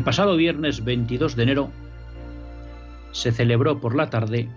[0.00, 1.70] El pasado viernes 22 de enero
[3.12, 4.48] se celebró por la tarde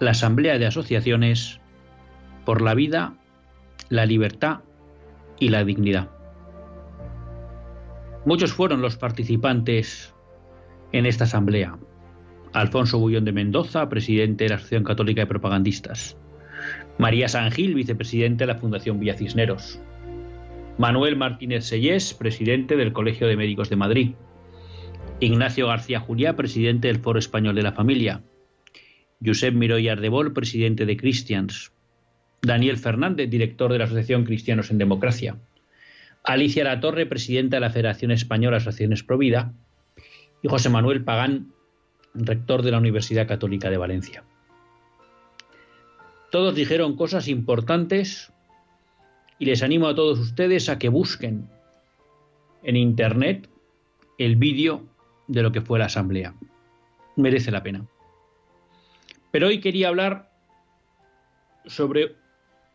[0.00, 1.60] la Asamblea de Asociaciones
[2.44, 3.14] por la Vida,
[3.90, 4.62] la Libertad
[5.38, 6.10] y la Dignidad.
[8.26, 10.12] Muchos fueron los participantes
[10.90, 11.78] en esta asamblea.
[12.54, 16.16] Alfonso Bullón de Mendoza, presidente de la Asociación Católica de Propagandistas.
[16.98, 19.78] María San Gil, vicepresidente de la Fundación Villa Cisneros.
[20.76, 24.14] Manuel Martínez Sellés, presidente del Colegio de Médicos de Madrid.
[25.20, 28.22] Ignacio García Juliá, presidente del Foro Español de la Familia.
[29.24, 31.72] Josep Miró Ardebol, presidente de Christians.
[32.42, 35.36] Daniel Fernández, director de la Asociación Cristianos en Democracia.
[36.24, 39.52] Alicia La Torre, presidenta de la Federación Española de Asociaciones Provida.
[40.42, 41.52] Y José Manuel Pagán,
[42.14, 44.24] rector de la Universidad Católica de Valencia.
[46.32, 48.33] Todos dijeron cosas importantes
[49.38, 51.48] y les animo a todos ustedes a que busquen
[52.62, 53.48] en Internet
[54.18, 54.84] el vídeo
[55.26, 56.34] de lo que fue la asamblea.
[57.16, 57.86] Merece la pena.
[59.30, 60.30] Pero hoy quería hablar
[61.66, 62.14] sobre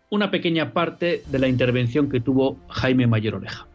[0.09, 3.67] una pequeña parte de la intervención que tuvo Jaime Mayor Oreja,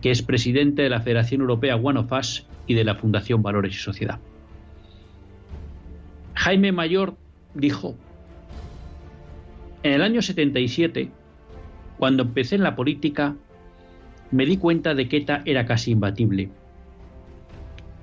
[0.00, 3.74] que es presidente de la Federación Europea One of Us y de la Fundación Valores
[3.74, 4.20] y Sociedad.
[6.34, 7.16] Jaime Mayor
[7.54, 7.96] dijo,
[9.82, 11.10] en el año 77,
[12.04, 13.34] cuando empecé en la política,
[14.30, 16.50] me di cuenta de que ETA era casi imbatible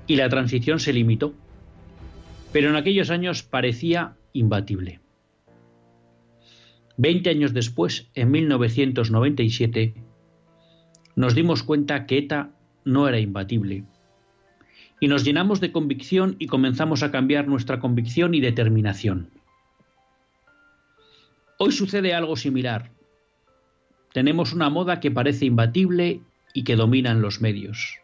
[0.08, 1.34] y la transición se limitó,
[2.52, 4.98] pero en aquellos años parecía imbatible.
[6.96, 9.94] Veinte años después, en 1997,
[11.14, 12.50] nos dimos cuenta que ETA
[12.84, 13.84] no era imbatible
[14.98, 19.30] y nos llenamos de convicción y comenzamos a cambiar nuestra convicción y determinación.
[21.56, 22.90] Hoy sucede algo similar.
[24.12, 26.20] Tenemos una moda que parece imbatible
[26.52, 27.98] y que dominan los medios.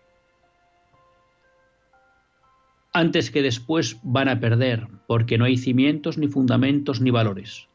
[2.92, 7.68] Antes que después van a perder, porque no hay cimientos, ni fundamentos, ni valores.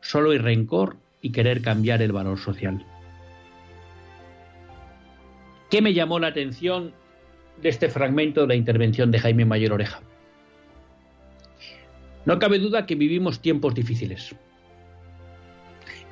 [0.00, 2.86] Solo hay rencor y querer cambiar el valor social.
[5.70, 6.92] ¿Qué me llamó la atención
[7.60, 10.00] de este fragmento de la intervención de Jaime Mayor Oreja?
[12.24, 14.34] No cabe duda que vivimos tiempos difíciles.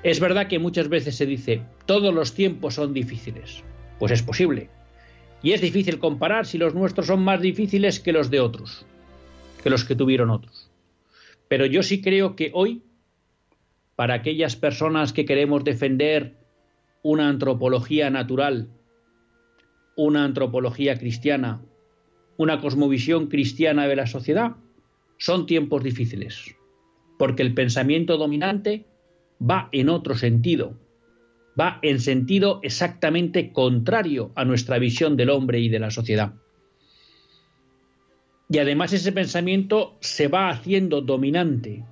[0.03, 3.63] Es verdad que muchas veces se dice, todos los tiempos son difíciles.
[3.99, 4.69] Pues es posible.
[5.43, 8.85] Y es difícil comparar si los nuestros son más difíciles que los de otros,
[9.63, 10.71] que los que tuvieron otros.
[11.49, 12.83] Pero yo sí creo que hoy,
[13.95, 16.37] para aquellas personas que queremos defender
[17.03, 18.69] una antropología natural,
[19.97, 21.61] una antropología cristiana,
[22.37, 24.57] una cosmovisión cristiana de la sociedad,
[25.19, 26.57] son tiempos difíciles,
[27.19, 28.87] porque el pensamiento dominante
[29.43, 30.79] va en otro sentido,
[31.59, 36.35] va en sentido exactamente contrario a nuestra visión del hombre y de la sociedad.
[38.49, 41.85] Y además ese pensamiento se va haciendo dominante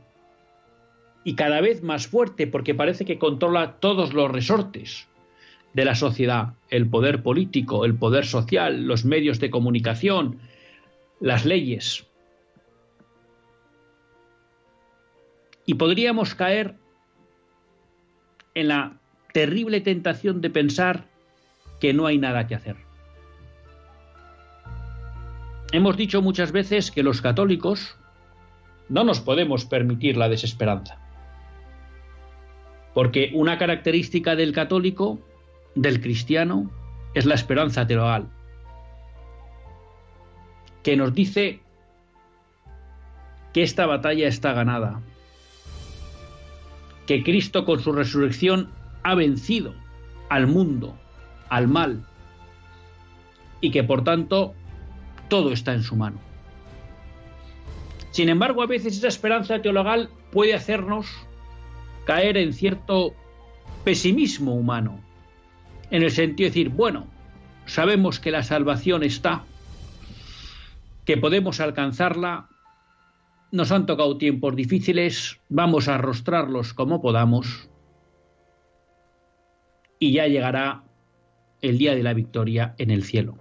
[1.24, 5.08] y cada vez más fuerte porque parece que controla todos los resortes
[5.72, 10.40] de la sociedad, el poder político, el poder social, los medios de comunicación,
[11.20, 12.06] las leyes.
[15.66, 16.79] Y podríamos caer
[18.60, 18.92] en la
[19.32, 21.04] terrible tentación de pensar
[21.80, 22.76] que no hay nada que hacer.
[25.72, 27.96] Hemos dicho muchas veces que los católicos
[28.88, 30.98] no nos podemos permitir la desesperanza.
[32.92, 35.20] Porque una característica del católico,
[35.76, 36.70] del cristiano,
[37.14, 38.28] es la esperanza teologal,
[40.82, 41.60] que nos dice
[43.52, 45.00] que esta batalla está ganada,
[47.10, 48.70] que Cristo con su resurrección
[49.02, 49.74] ha vencido
[50.28, 50.96] al mundo,
[51.48, 52.04] al mal,
[53.60, 54.54] y que por tanto
[55.26, 56.20] todo está en su mano.
[58.12, 61.08] Sin embargo, a veces esa esperanza teologal puede hacernos
[62.04, 63.12] caer en cierto
[63.82, 65.00] pesimismo humano,
[65.90, 67.08] en el sentido de decir, bueno,
[67.66, 69.42] sabemos que la salvación está,
[71.04, 72.49] que podemos alcanzarla,
[73.52, 77.68] nos han tocado tiempos difíciles, vamos a arrostrarlos como podamos
[79.98, 80.84] y ya llegará
[81.60, 83.36] el día de la victoria en el cielo.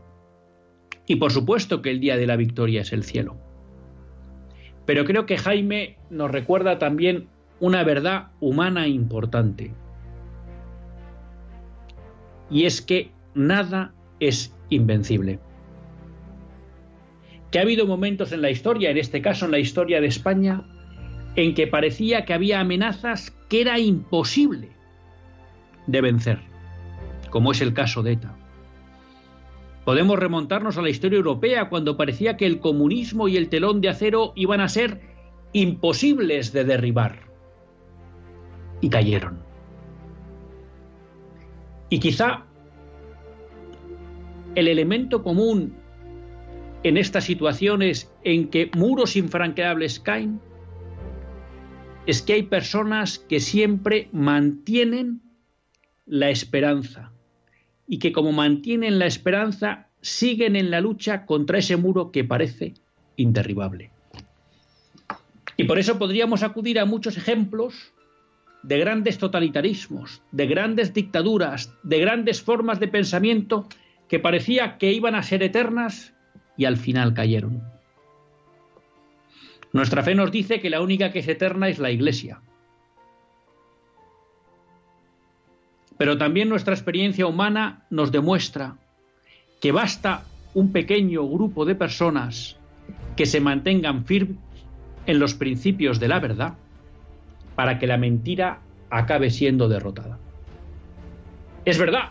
[1.06, 3.38] Y por supuesto que el día de la victoria es el cielo.
[4.86, 7.28] Pero creo que Jaime nos recuerda también
[7.60, 9.74] una verdad humana importante.
[12.50, 15.40] Y es que nada es invencible.
[17.52, 20.64] Que ha habido momentos en la historia, en este caso en la historia de España,
[21.36, 24.70] en que parecía que había amenazas que era imposible
[25.88, 26.40] de vencer,
[27.30, 28.36] como es el caso de ETA.
[29.86, 33.90] Podemos remontarnos a la historia europea cuando parecía que el comunismo y el telón de
[33.90, 35.02] acero iban a ser
[35.54, 37.22] imposibles de derribar.
[38.82, 39.40] Y cayeron.
[41.90, 42.46] Y quizá
[44.54, 45.79] el elemento común
[46.84, 50.40] en estas situaciones en que muros infranqueables caen
[52.06, 55.22] es que hay personas que siempre mantienen
[56.06, 57.12] la esperanza
[57.88, 62.74] y que como mantienen la esperanza siguen en la lucha contra ese muro que parece
[63.16, 63.92] inderribable.
[65.58, 67.94] Y por eso podríamos acudir a muchos ejemplos
[68.64, 73.68] de grandes totalitarismos, de grandes dictaduras, de grandes formas de pensamiento
[74.08, 76.14] que parecía que iban a ser eternas
[76.60, 77.64] y al final cayeron.
[79.72, 82.42] Nuestra fe nos dice que la única que es eterna es la Iglesia.
[85.98, 88.76] Pero también nuestra experiencia humana nos demuestra
[89.62, 92.58] que basta un pequeño grupo de personas
[93.16, 94.38] que se mantengan firmes
[95.06, 96.56] en los principios de la verdad
[97.56, 98.60] para que la mentira
[98.90, 100.20] acabe siendo derrotada.
[101.64, 102.10] Es verdad,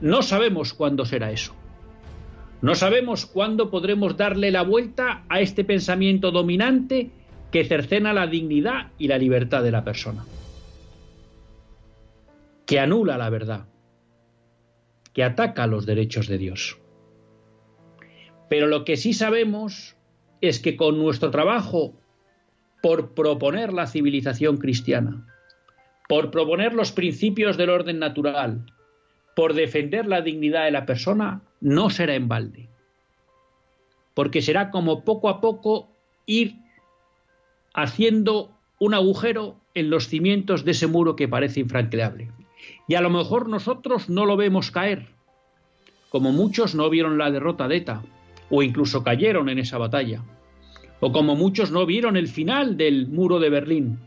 [0.00, 1.59] no sabemos cuándo será eso.
[2.62, 7.10] No sabemos cuándo podremos darle la vuelta a este pensamiento dominante
[7.50, 10.24] que cercena la dignidad y la libertad de la persona,
[12.66, 13.66] que anula la verdad,
[15.14, 16.78] que ataca los derechos de Dios.
[18.48, 19.96] Pero lo que sí sabemos
[20.40, 21.94] es que con nuestro trabajo
[22.82, 25.26] por proponer la civilización cristiana,
[26.08, 28.66] por proponer los principios del orden natural,
[29.34, 32.68] por defender la dignidad de la persona no será en balde,
[34.14, 35.88] porque será como poco a poco
[36.26, 36.56] ir
[37.74, 42.30] haciendo un agujero en los cimientos de ese muro que parece infranqueable.
[42.88, 45.06] Y a lo mejor nosotros no lo vemos caer,
[46.08, 48.02] como muchos no vieron la derrota de ETA,
[48.50, 50.22] o incluso cayeron en esa batalla,
[50.98, 53.98] o como muchos no vieron el final del muro de Berlín,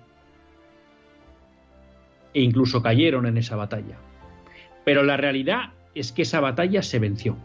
[2.34, 3.98] e incluso cayeron en esa batalla.
[4.84, 7.38] Pero la realidad es que esa batalla se venció.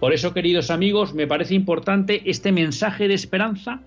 [0.00, 3.80] Por eso, queridos amigos, me parece importante este mensaje de esperanza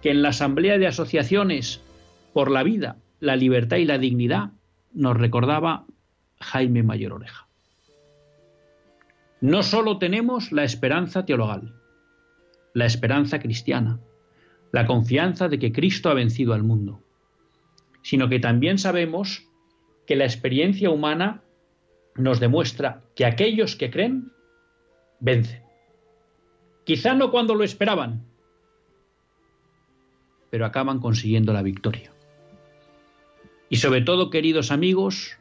[0.00, 1.82] que en la Asamblea de Asociaciones
[2.32, 4.50] por la Vida, la Libertad y la Dignidad
[4.92, 5.86] nos recordaba
[6.40, 7.46] Jaime Mayor Oreja.
[9.40, 11.74] No solo tenemos la esperanza teologal,
[12.74, 13.98] la esperanza cristiana,
[14.72, 17.02] la confianza de que Cristo ha vencido al mundo,
[18.02, 19.48] sino que también sabemos
[20.06, 21.42] que la experiencia humana
[22.20, 24.32] nos demuestra que aquellos que creen
[25.20, 25.62] vencen.
[26.84, 28.24] Quizá no cuando lo esperaban,
[30.50, 32.12] pero acaban consiguiendo la victoria.
[33.68, 35.38] Y sobre todo, queridos amigos,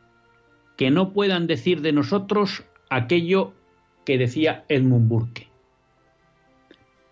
[0.77, 3.53] que no puedan decir de nosotros aquello
[4.05, 5.47] que decía Edmund Burke.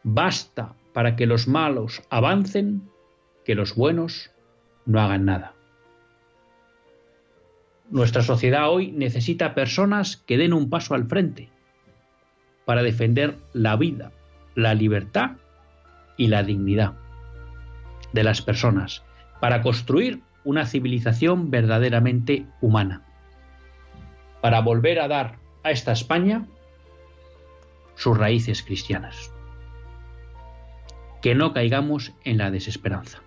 [0.03, 2.89] Basta para que los malos avancen
[3.43, 4.31] que los buenos
[4.85, 5.56] no hagan nada.
[7.89, 11.49] Nuestra sociedad hoy necesita personas que den un paso al frente
[12.65, 14.11] para defender la vida,
[14.55, 15.37] la libertad
[16.17, 16.95] y la dignidad
[18.11, 19.03] de las personas,
[19.39, 23.03] para construir una civilización verdaderamente humana,
[24.41, 26.45] para volver a dar a esta España
[27.95, 29.31] sus raíces cristianas.
[31.21, 33.21] Que no caigamos en la desesperanza.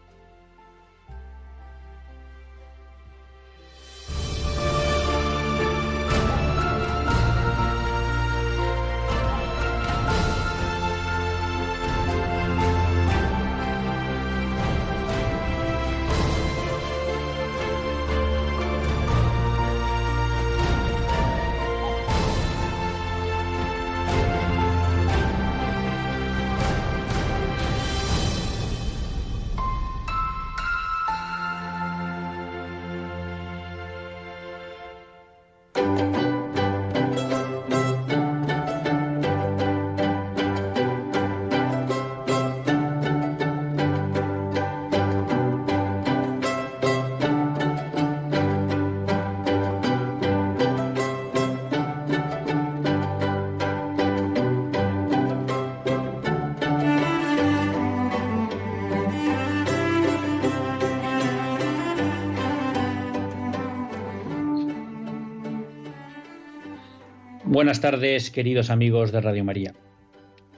[67.60, 69.74] Buenas tardes, queridos amigos de Radio María.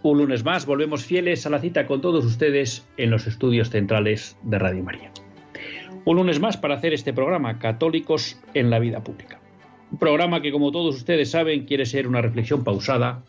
[0.04, 4.38] Un lunes más volvemos fieles a la cita con todos ustedes en los estudios centrales
[4.44, 5.10] de Radio María.
[6.04, 9.40] Un lunes más para hacer este programa, Católicos en la Vida Pública.
[9.90, 13.24] Un programa que, como todos ustedes saben, quiere ser una reflexión pausada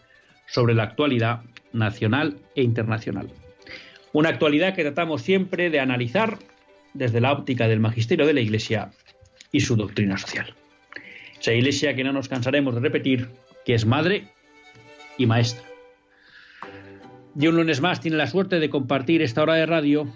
[0.46, 3.32] sobre la actualidad nacional e internacional.
[4.12, 6.38] Una actualidad que tratamos siempre de analizar
[6.94, 8.92] desde la óptica del magisterio de la Iglesia
[9.52, 10.54] y su doctrina social.
[11.42, 13.30] Esa Iglesia que no nos cansaremos de repetir
[13.66, 14.30] que es madre
[15.18, 15.64] y maestra.
[17.40, 20.08] Y un lunes más tiene la suerte de compartir esta hora de radio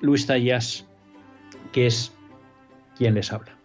[0.00, 0.86] Luis Tallas,
[1.72, 2.12] que es
[2.96, 3.58] quien les habla.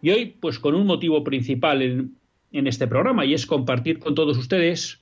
[0.00, 2.16] Y hoy, pues con un motivo principal en,
[2.52, 5.00] en este programa, y es compartir con todos ustedes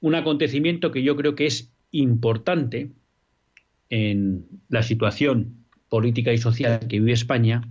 [0.00, 2.92] un acontecimiento que yo creo que es importante
[3.90, 7.62] en la situación política y social que vive España,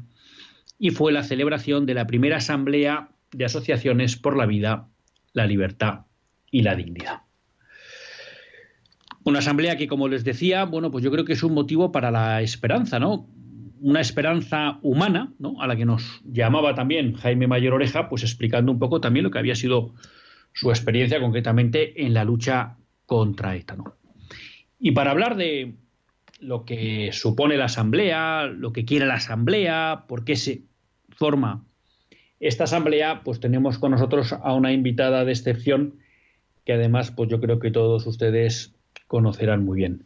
[0.77, 4.87] y fue la celebración de la primera asamblea de asociaciones por la vida,
[5.33, 6.05] la libertad
[6.51, 7.21] y la dignidad.
[9.23, 12.09] Una asamblea que, como les decía, bueno, pues yo creo que es un motivo para
[12.09, 13.27] la esperanza, ¿no?
[13.81, 15.61] Una esperanza humana, ¿no?
[15.61, 19.31] A la que nos llamaba también Jaime Mayor Oreja, pues explicando un poco también lo
[19.31, 19.93] que había sido
[20.53, 23.77] su experiencia concretamente en la lucha contra ETA,
[24.79, 25.75] Y para hablar de
[26.39, 30.63] lo que supone la asamblea, lo que quiere la asamblea, por qué se
[31.09, 31.65] forma
[32.39, 35.99] esta asamblea, pues tenemos con nosotros a una invitada de excepción
[36.65, 38.75] que además, pues yo creo que todos ustedes
[39.07, 40.05] conocerán muy bien.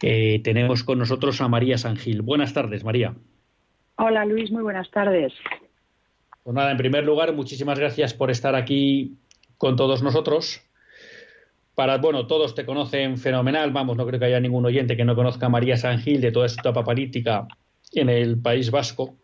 [0.00, 2.22] Eh, tenemos con nosotros a María Sangil.
[2.22, 3.14] Buenas tardes, María.
[3.96, 5.32] Hola, Luis, muy buenas tardes.
[6.42, 9.16] Pues nada, en primer lugar, muchísimas gracias por estar aquí
[9.58, 10.62] con todos nosotros.
[11.74, 15.14] Para, bueno, todos te conocen fenomenal, vamos, no creo que haya ningún oyente que no
[15.14, 17.46] conozca a María Sangil de toda su etapa política
[17.92, 19.16] en el País Vasco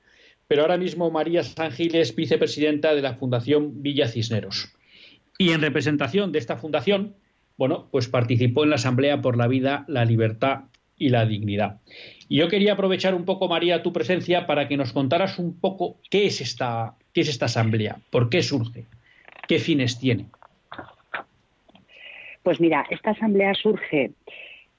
[0.48, 4.74] pero ahora mismo María San es vicepresidenta de la Fundación Villa Cisneros.
[5.36, 7.14] Y en representación de esta fundación,
[7.58, 10.64] bueno, pues participó en la Asamblea por la Vida, la Libertad
[10.96, 11.80] y la Dignidad.
[12.28, 15.98] Y yo quería aprovechar un poco, María, tu presencia para que nos contaras un poco
[16.10, 18.86] qué es esta, qué es esta Asamblea, por qué surge,
[19.46, 20.26] qué fines tiene.
[22.42, 24.12] Pues mira, esta Asamblea surge.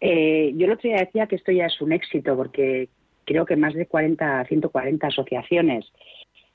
[0.02, 2.90] Eh, yo el otro día decía que esto ya es un éxito, porque
[3.30, 5.86] creo que más de 40, 140 asociaciones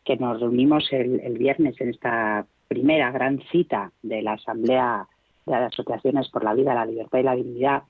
[0.04, 5.06] que nos reunimos el, viernes en esta primera gran cita de la Asamblea
[5.46, 7.82] de Asociaciones por la Vida, la Libertad y la Dignidad.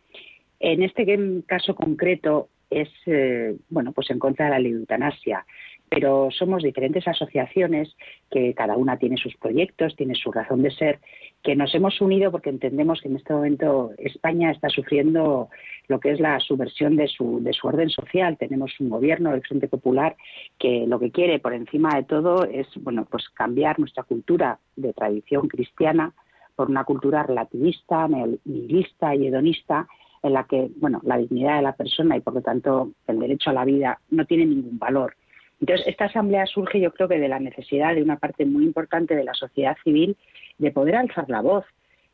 [0.60, 1.06] En este
[1.46, 5.46] caso concreto es, eh, bueno, pues en contra de la eutanasia
[5.88, 7.94] pero somos diferentes asociaciones
[8.30, 11.00] que cada una tiene sus proyectos, tiene su razón de ser,
[11.42, 15.50] que nos hemos unido porque entendemos que en este momento España está sufriendo
[15.88, 18.36] lo que es la subversión de su, de su orden social.
[18.38, 20.16] Tenemos un gobierno, el Frente Popular,
[20.58, 24.92] que lo que quiere por encima de todo es bueno, pues cambiar nuestra cultura de
[24.94, 26.12] tradición cristiana
[26.56, 29.86] por una cultura relativista, nihilista y hedonista
[30.22, 33.50] en la que bueno, la dignidad de la persona y por lo tanto el derecho
[33.50, 35.14] a la vida no tiene ningún valor
[35.60, 39.14] entonces, esta asamblea surge yo creo que de la necesidad de una parte muy importante
[39.14, 40.16] de la sociedad civil
[40.58, 41.64] de poder alzar la voz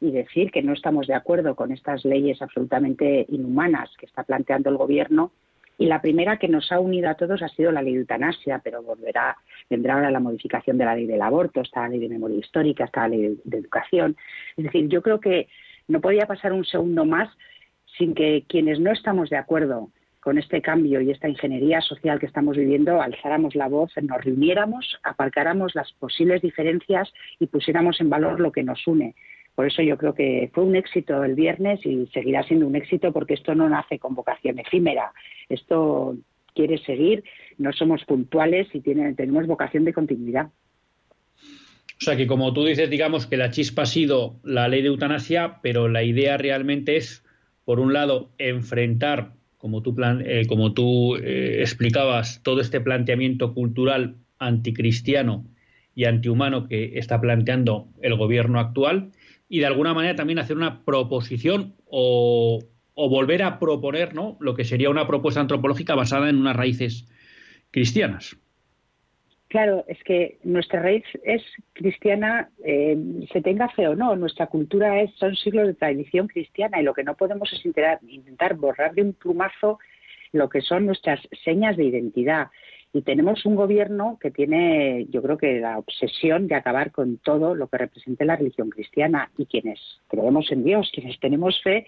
[0.00, 4.70] y decir que no estamos de acuerdo con estas leyes absolutamente inhumanas que está planteando
[4.70, 5.32] el gobierno.
[5.78, 8.60] Y la primera que nos ha unido a todos ha sido la ley de eutanasia,
[8.62, 9.36] pero volverá,
[9.68, 12.84] vendrá ahora la modificación de la ley del aborto, está la ley de memoria histórica,
[12.84, 14.16] está la ley de educación.
[14.56, 15.48] Es decir, yo creo que
[15.88, 17.30] no podía pasar un segundo más
[17.98, 19.90] sin que quienes no estamos de acuerdo
[20.20, 24.98] con este cambio y esta ingeniería social que estamos viviendo, alzáramos la voz, nos reuniéramos,
[25.02, 29.14] aparcáramos las posibles diferencias y pusiéramos en valor lo que nos une.
[29.54, 33.12] Por eso yo creo que fue un éxito el viernes y seguirá siendo un éxito
[33.12, 35.12] porque esto no nace con vocación efímera.
[35.48, 36.16] Esto
[36.54, 37.24] quiere seguir,
[37.58, 40.50] no somos puntuales y tenemos vocación de continuidad.
[42.00, 44.88] O sea que como tú dices, digamos que la chispa ha sido la ley de
[44.88, 47.22] eutanasia, pero la idea realmente es,
[47.66, 53.52] por un lado, enfrentar como tú, plan, eh, como tú eh, explicabas, todo este planteamiento
[53.52, 55.44] cultural anticristiano
[55.94, 59.10] y antihumano que está planteando el gobierno actual
[59.50, 62.58] y de alguna manera también hacer una proposición o,
[62.94, 64.38] o volver a proponer ¿no?
[64.40, 67.06] lo que sería una propuesta antropológica basada en unas raíces
[67.70, 68.38] cristianas.
[69.50, 71.42] Claro, es que nuestra raíz es
[71.72, 72.96] cristiana, eh,
[73.32, 74.14] se tenga fe o no.
[74.14, 77.98] Nuestra cultura es, son siglos de tradición cristiana y lo que no podemos es intentar,
[78.06, 79.80] intentar borrar de un plumazo
[80.30, 82.46] lo que son nuestras señas de identidad.
[82.92, 87.54] Y tenemos un gobierno que tiene, yo creo que la obsesión de acabar con todo
[87.54, 89.30] lo que represente la religión cristiana.
[89.38, 89.78] Y quienes
[90.08, 91.86] creemos en Dios, quienes tenemos fe,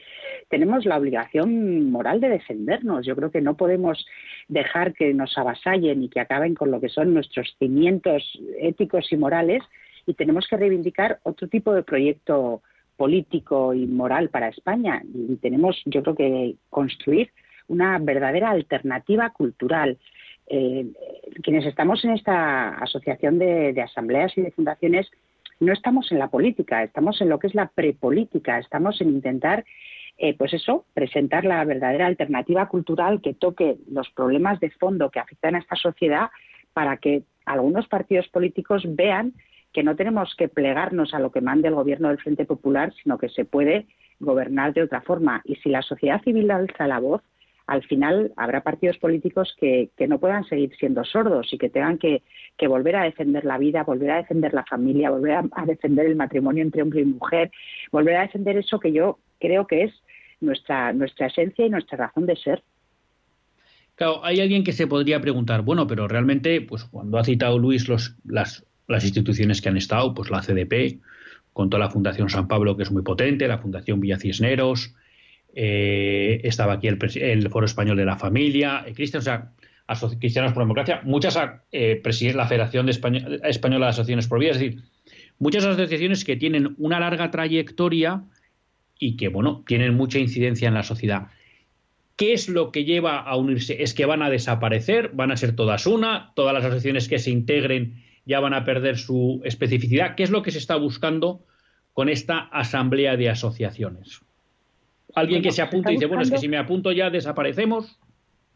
[0.48, 3.04] tenemos la obligación moral de defendernos.
[3.04, 4.06] Yo creo que no podemos
[4.46, 9.16] dejar que nos avasallen y que acaben con lo que son nuestros cimientos éticos y
[9.16, 9.62] morales
[10.06, 12.62] y tenemos que reivindicar otro tipo de proyecto
[12.96, 15.02] político y moral para España.
[15.12, 17.30] Y tenemos, yo creo que, construir
[17.68, 19.98] una verdadera alternativa cultural.
[20.54, 20.92] Eh,
[21.42, 25.10] quienes estamos en esta asociación de, asambleas y de fundaciones
[25.60, 29.64] no estamos en la política, estamos en lo que es la prepolítica, estamos en intentar,
[30.18, 35.20] eh, pues eso, presentar la verdadera alternativa cultural que toque los problemas de fondo que
[35.20, 36.28] afectan a esta sociedad
[36.74, 39.32] para que algunos partidos políticos vean
[39.72, 43.16] que no tenemos que plegarnos a lo que mande el gobierno del Frente Popular, sino
[43.16, 43.86] que se puede
[44.20, 45.40] gobernar de otra forma.
[45.46, 47.22] Y si la sociedad civil alza la voz,
[47.72, 52.22] al final habrá partidos políticos que, no puedan seguir siendo sordos y que tengan que,
[52.68, 56.62] volver a defender la vida, volver a defender la familia, volver a, defender el matrimonio
[56.62, 57.50] entre hombre y mujer,
[57.90, 59.92] volver a defender eso que yo creo que es
[60.40, 62.62] nuestra, nuestra esencia y nuestra razón de ser.
[63.94, 67.88] Claro, hay alguien que se podría preguntar, bueno, pero realmente, pues cuando ha citado Luis
[67.88, 71.00] los, las, las instituciones que han estado, pues la CDP,
[71.54, 74.94] con toda la Fundación San Pablo, que es muy potente, la Fundación Villa Cisneros,
[75.54, 81.38] eh, estaba aquí el, Foro Español de la Familia, eh, Cristianos por Democracia, muchas,
[81.70, 82.00] eh,
[82.34, 84.82] la Federación de Española de Asociaciones por Vida, es decir,
[85.38, 88.22] muchas asociaciones que tienen una larga trayectoria
[88.98, 91.28] y que, bueno, tienen mucha incidencia en la sociedad.
[92.16, 93.82] ¿Qué es lo que lleva a unirse?
[93.82, 95.10] ¿Es que van a desaparecer?
[95.12, 96.32] ¿Van a ser todas una?
[96.36, 100.14] ¿Todas las asociaciones que se integren ya van a perder su especificidad?
[100.14, 101.44] ¿Qué es lo que se está buscando
[101.92, 104.20] con esta asamblea de asociaciones?
[105.14, 107.98] Alguien que se apunte y dice, bueno, es que si me apunto ya desaparecemos.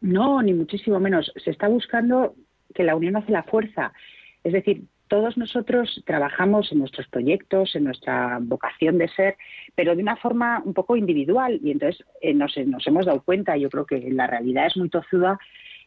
[0.01, 1.31] No, ni muchísimo menos.
[1.43, 2.35] Se está buscando
[2.73, 3.93] que la unión hace la fuerza.
[4.43, 9.37] Es decir, todos nosotros trabajamos en nuestros proyectos, en nuestra vocación de ser,
[9.75, 11.59] pero de una forma un poco individual.
[11.63, 14.89] Y entonces eh, nos, nos, hemos dado cuenta, yo creo que la realidad es muy
[14.89, 15.39] tozuda,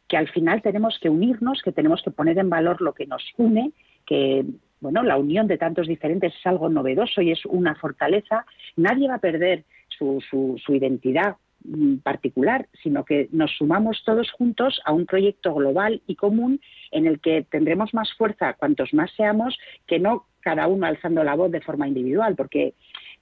[0.08, 3.22] que al final tenemos que unirnos, que tenemos que poner en valor lo que nos
[3.36, 3.72] une,
[4.06, 4.44] que
[4.80, 8.46] bueno, la unión de tantos diferentes es algo novedoso y es una fortaleza.
[8.76, 9.64] Nadie va a perder
[10.00, 16.02] su, su, identidad mm, particular, sino que nos sumamos todos juntos a un proyecto global
[16.06, 16.60] y común
[16.90, 21.34] en el que tendremos más fuerza cuantos más seamos que no cada uno alzando la
[21.34, 22.74] voz de forma individual, porque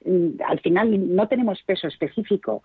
[0.04, 2.62] mm, al final no tenemos peso específico.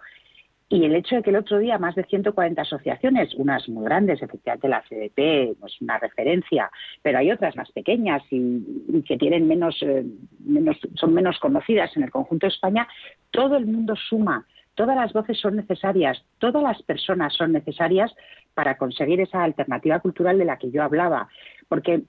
[0.73, 4.23] Y el hecho de que el otro día más de 140 asociaciones, unas muy grandes,
[4.23, 5.19] efectivamente la CDP
[5.51, 6.71] es pues una referencia,
[7.03, 10.03] pero hay otras más pequeñas y, que tienen menos, eh,
[10.39, 12.87] menos, son menos conocidas en el conjunto de España,
[13.29, 18.11] todo el mundo suma, todas las voces son necesarias, todas las personas son necesarias
[18.55, 21.27] para conseguir esa alternativa cultural de la que yo hablaba.
[21.69, 22.01] Porque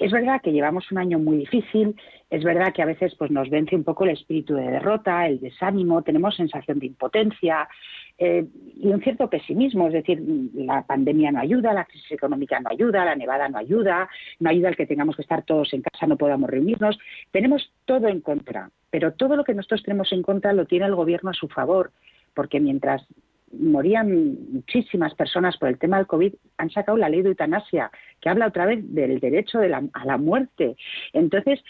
[0.00, 1.94] es verdad que llevamos un año muy difícil,
[2.30, 5.40] es verdad que a veces pues, nos vence un poco el espíritu de derrota, el
[5.40, 7.68] desánimo, tenemos sensación de impotencia
[8.16, 10.22] eh, y un cierto pesimismo, es decir,
[10.54, 14.08] la pandemia no ayuda, la crisis económica no ayuda, la nevada no ayuda,
[14.38, 16.98] no ayuda el que tengamos que estar todos en casa, no podamos reunirnos,
[17.30, 20.94] tenemos todo en contra, pero todo lo que nosotros tenemos en contra lo tiene el
[20.94, 21.92] gobierno a su favor,
[22.34, 23.06] porque mientras
[23.52, 28.28] morían muchísimas personas por el tema del COVID, han sacado la ley de eutanasia, que
[28.28, 30.76] habla otra vez del derecho a la muerte.
[31.12, 31.60] Entonces,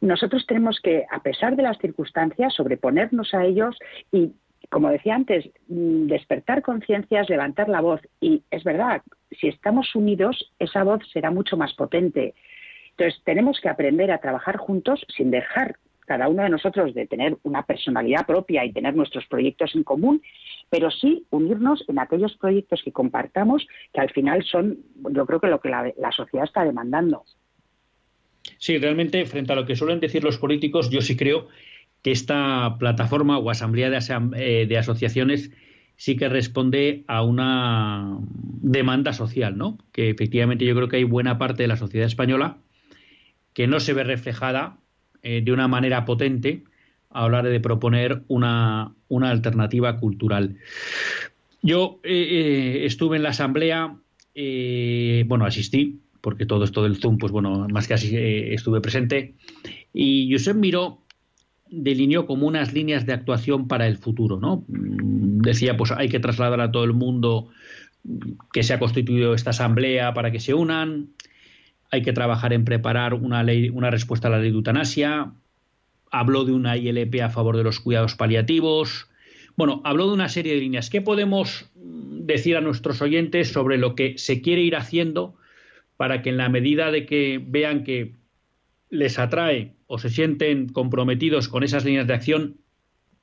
[0.00, 3.76] nosotros tenemos que, a pesar de las circunstancias, sobreponernos a ellos
[4.12, 4.32] y,
[4.70, 8.00] como decía antes, despertar conciencias, levantar la voz.
[8.20, 12.34] Y es verdad, si estamos unidos, esa voz será mucho más potente.
[12.90, 17.36] Entonces, tenemos que aprender a trabajar juntos sin dejar cada uno de nosotros de tener
[17.42, 20.22] una personalidad propia y tener nuestros proyectos en común,
[20.70, 24.78] pero sí unirnos en aquellos proyectos que compartamos, que al final son,
[25.10, 27.24] yo creo que lo que la, sociedad está demandando.
[28.58, 31.48] Sí, realmente, frente a lo que suelen decir los políticos, yo sí creo
[32.02, 33.98] que esta plataforma o asamblea de,
[34.36, 35.50] eh, de asociaciones
[35.96, 38.18] sí que responde a una
[38.62, 39.78] demanda social, ¿no?
[39.92, 42.58] Que efectivamente yo creo que hay buena parte de la sociedad española
[43.56, 44.76] que no se ve reflejada
[45.28, 46.62] eh, de una manera potente
[47.10, 50.56] a hablar de proponer una, alternativa cultural.
[51.62, 53.96] Yo eh, eh, estuve en la asamblea,
[55.26, 59.34] bueno, asistí, porque todo esto del Zoom, pues bueno, más que así estuve presente,
[59.92, 61.02] y Josep Miró
[61.68, 64.64] delineó como unas líneas de actuación para el futuro, ¿no?
[64.68, 67.48] Mm, decía, pues hay que trasladar a todo el mundo
[68.52, 71.08] que se ha constituido esta asamblea para que se unan,
[71.90, 75.32] hay que trabajar en preparar una, ley, una respuesta a la ley de eutanasia,
[76.10, 79.08] habló de una ILP a favor de los cuidados paliativos,
[79.56, 80.90] bueno, habló de una serie de líneas.
[80.90, 85.34] ¿Qué podemos decir a nuestros oyentes sobre lo que se quiere ir haciendo
[85.96, 88.12] para que en la medida de que vean que
[88.90, 92.56] les atrae o se sienten comprometidos con esas líneas de acción,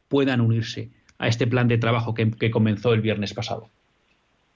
[0.08, 3.70] puedan unirse a este plan de trabajo que comenzó el viernes pasado?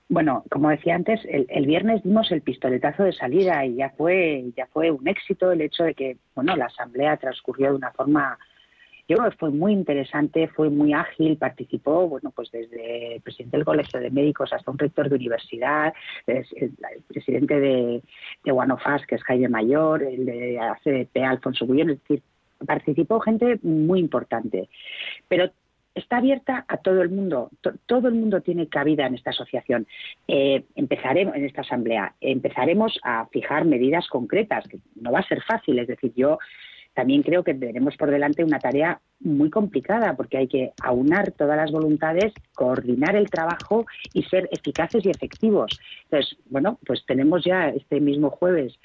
[0.10, 4.66] Bueno, como decía antes, el, viernes dimos el pistoletazo de salida y ya fue, ya
[4.68, 8.40] fue un éxito el hecho de que, bueno, la asamblea transcurrió de una forma,
[9.10, 13.58] yo creo que fue muy interesante, fue muy ágil, participó, bueno, pues desde el presidente
[13.58, 15.94] del Colegio de Médicos hasta un rector de universidad,
[16.26, 16.46] el,
[17.08, 18.02] presidente de,
[18.46, 22.24] de Guanofas, que es Jaime Mayor, el de ACDP, Alfonso Gullón, es decir,
[22.66, 24.70] participó gente muy importante.
[25.28, 25.52] Pero
[25.98, 27.50] está abierta a todo el mundo.
[27.86, 29.88] todo el mundo tiene cabida en esta asociación.
[30.28, 32.14] Eh, empezaremos en esta asamblea.
[32.22, 35.80] Empezaremos a fijar medidas concretas, que no va a ser fácil.
[35.80, 36.38] Es decir, yo
[36.94, 41.56] también creo que tenemos por delante una tarea muy complicada porque hay que aunar todas
[41.56, 45.80] las voluntades, coordinar el trabajo y ser eficaces y efectivos.
[46.06, 48.80] Entonces, bueno, pues tenemos ya este mismo jueves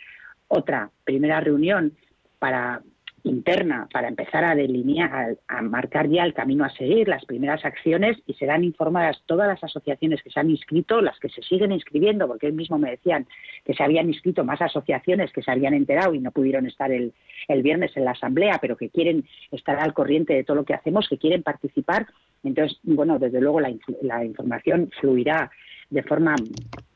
[0.48, 1.94] otra primera reunión
[2.38, 2.82] para
[3.24, 8.18] interna para empezar a delinear, a, marcar ya el camino a seguir, las primeras acciones
[8.26, 12.26] y serán informadas todas las asociaciones que se han inscrito, las que se siguen inscribiendo,
[12.26, 13.26] porque él mismo me decían
[13.64, 17.12] que se habían inscrito más asociaciones que se habían enterado y no pudieron estar el,
[17.48, 20.74] el viernes en la asamblea, pero que quieren estar al corriente de todo lo que
[20.74, 22.06] hacemos, que quieren participar.
[22.42, 25.50] Entonces, bueno, desde luego la, la información fluirá
[25.90, 26.34] de forma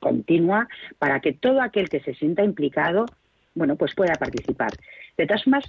[0.00, 0.66] continua
[0.98, 3.06] para que todo aquel que se sienta implicado
[3.56, 4.70] bueno, pues pueda participar.
[5.16, 5.64] De todas formas,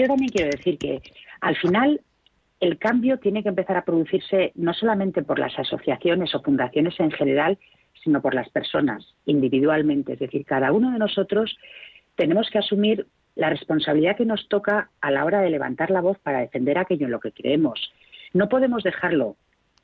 [0.00, 1.02] yo también quiero decir que
[1.40, 2.00] al final
[2.60, 7.10] el cambio tiene que empezar a producirse no solamente por las asociaciones o fundaciones en
[7.10, 7.58] general,
[8.02, 10.14] sino por las personas individualmente.
[10.14, 11.56] Es decir, cada uno de nosotros
[12.16, 16.18] tenemos que asumir la responsabilidad que nos toca a la hora de levantar la voz
[16.18, 17.92] para defender aquello en lo que creemos.
[18.32, 19.36] No podemos dejarlo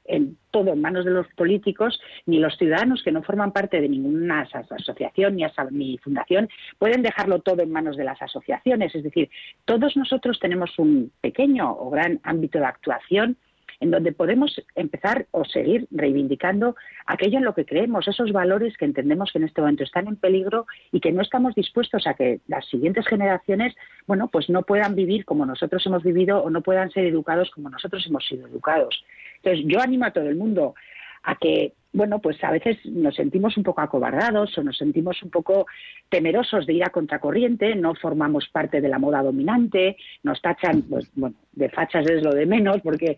[0.08, 3.88] en todo en manos de los políticos, ni los ciudadanos que no forman parte de
[3.88, 8.94] ninguna asociación ni, ni fundación pueden dejarlo todo en manos de las asociaciones.
[8.94, 9.30] Es decir,
[9.64, 13.36] todos nosotros tenemos un pequeño o gran ámbito de actuación
[13.80, 18.84] en donde podemos empezar o seguir reivindicando aquello en lo que creemos, esos valores que
[18.84, 22.40] entendemos que en este momento están en peligro y que no estamos dispuestos a que
[22.48, 23.74] las siguientes generaciones,
[24.06, 27.70] bueno, pues no puedan vivir como nosotros hemos vivido o no puedan ser educados como
[27.70, 29.04] nosotros hemos sido educados.
[29.46, 30.74] Entonces, yo animo a todo el mundo
[31.22, 35.30] a que, bueno, pues a veces nos sentimos un poco acobardados o nos sentimos un
[35.30, 35.66] poco
[36.08, 41.08] temerosos de ir a contracorriente, no formamos parte de la moda dominante, nos tachan, pues
[41.14, 43.16] bueno, de fachas es lo de menos, porque,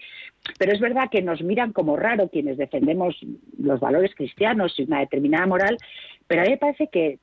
[0.59, 3.19] pero es verdad que nos miran como raro quienes defendemos
[3.59, 5.79] los valores cristianos y una determinada moral,
[6.27, 7.21] pero a mí me parece que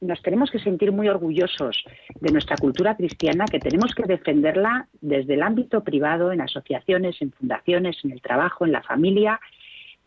[0.00, 1.84] nos tenemos que sentir muy orgullosos
[2.20, 7.32] de nuestra cultura cristiana, que tenemos que defenderla desde el ámbito privado, en asociaciones, en
[7.32, 9.40] fundaciones, en el trabajo, en la familia,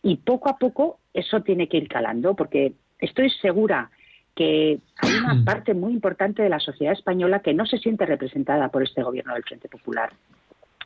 [0.02, 3.90] y poco a poco eso tiene que ir calando, porque estoy segura
[4.34, 8.68] que hay una parte muy importante de la sociedad española que no se siente representada
[8.68, 10.10] por este gobierno del Frente Popular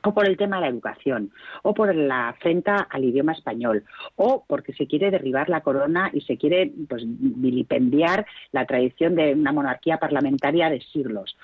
[0.06, 4.44] o por el tema de la educación, o por la afrenta al idioma español, o
[4.46, 9.52] porque se quiere derribar la corona y se quiere pues, vilipendiar la tradición de una
[9.52, 11.36] monarquía parlamentaria de siglos,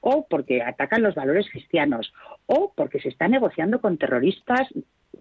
[0.00, 2.12] o porque atacan los valores cristianos,
[2.44, 4.68] o porque se está negociando con terroristas,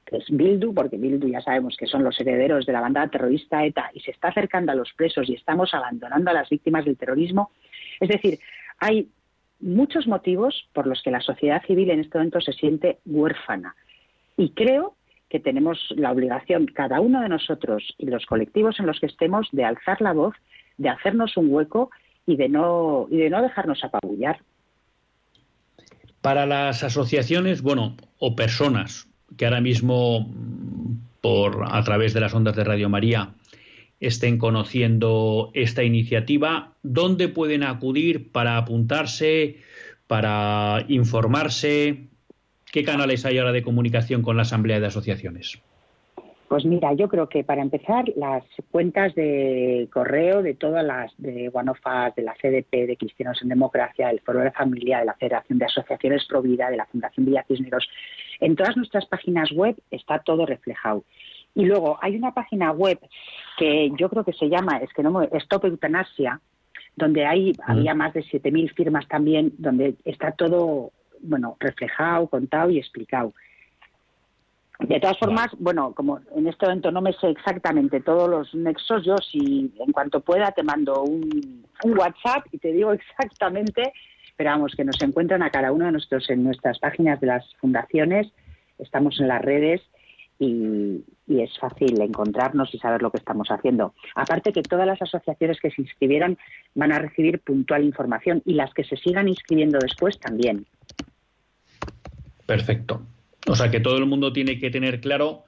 [0.05, 3.63] que es Bildu, porque Bildu ya sabemos que son los herederos de la banda terrorista
[3.63, 6.97] ETA, y se está acercando a los presos y estamos abandonando a las víctimas del
[6.97, 7.51] terrorismo.
[8.01, 8.39] Es decir,
[8.77, 9.09] hay
[9.59, 13.75] muchos motivos por los que la sociedad civil en este momento se siente huérfana.
[14.37, 14.95] Y creo
[15.29, 19.47] que tenemos la obligación, cada uno de nosotros y los colectivos en los que estemos,
[19.51, 20.35] de alzar la voz,
[20.77, 21.91] de hacernos un hueco
[22.25, 24.39] y de no, y de no dejarnos apabullar.
[26.21, 30.27] Para las asociaciones, bueno, o personas que ahora mismo,
[31.21, 33.33] por a través de las ondas de Radio María,
[33.99, 39.57] estén conociendo esta iniciativa, ¿dónde pueden acudir para apuntarse,
[40.07, 42.07] para informarse?
[42.71, 45.61] ¿Qué canales hay ahora de comunicación con la Asamblea de Asociaciones?
[46.49, 51.47] Pues mira, yo creo que para empezar, las cuentas de correo de todas las, de
[51.49, 55.59] Guanofas, de la CDP, de Cristianos en Democracia, del Foro de Familia, de la Federación
[55.59, 57.87] de Asociaciones Provida, de la Fundación Villa Cisneros,
[58.39, 61.03] en todas nuestras páginas web está todo reflejado.
[61.53, 62.99] Y luego hay una página web
[63.59, 66.39] que yo creo que se llama, es que no Stop Eutanasia,
[66.95, 67.71] donde hay, mm.
[67.71, 70.91] había más de 7.000 firmas también, donde está todo,
[71.21, 73.33] bueno, reflejado, contado y explicado.
[74.79, 79.05] De todas formas, bueno, como en este momento no me sé exactamente todos los nexos,
[79.05, 83.91] yo si en cuanto pueda te mando un, un WhatsApp y te digo exactamente,
[84.37, 87.53] pero vamos, que nos encuentran a cada uno de nosotros en nuestras páginas de las
[87.55, 88.31] fundaciones,
[88.77, 89.81] estamos en las redes
[90.39, 93.93] y, es fácil encontrarnos y saber lo que estamos haciendo.
[94.15, 96.37] Aparte que todas las asociaciones que se inscribieran
[96.73, 100.65] van a recibir puntual información y las que se sigan inscribiendo después también.
[102.45, 103.03] Perfecto.
[103.47, 105.43] O sea que todo el mundo tiene que tener claro,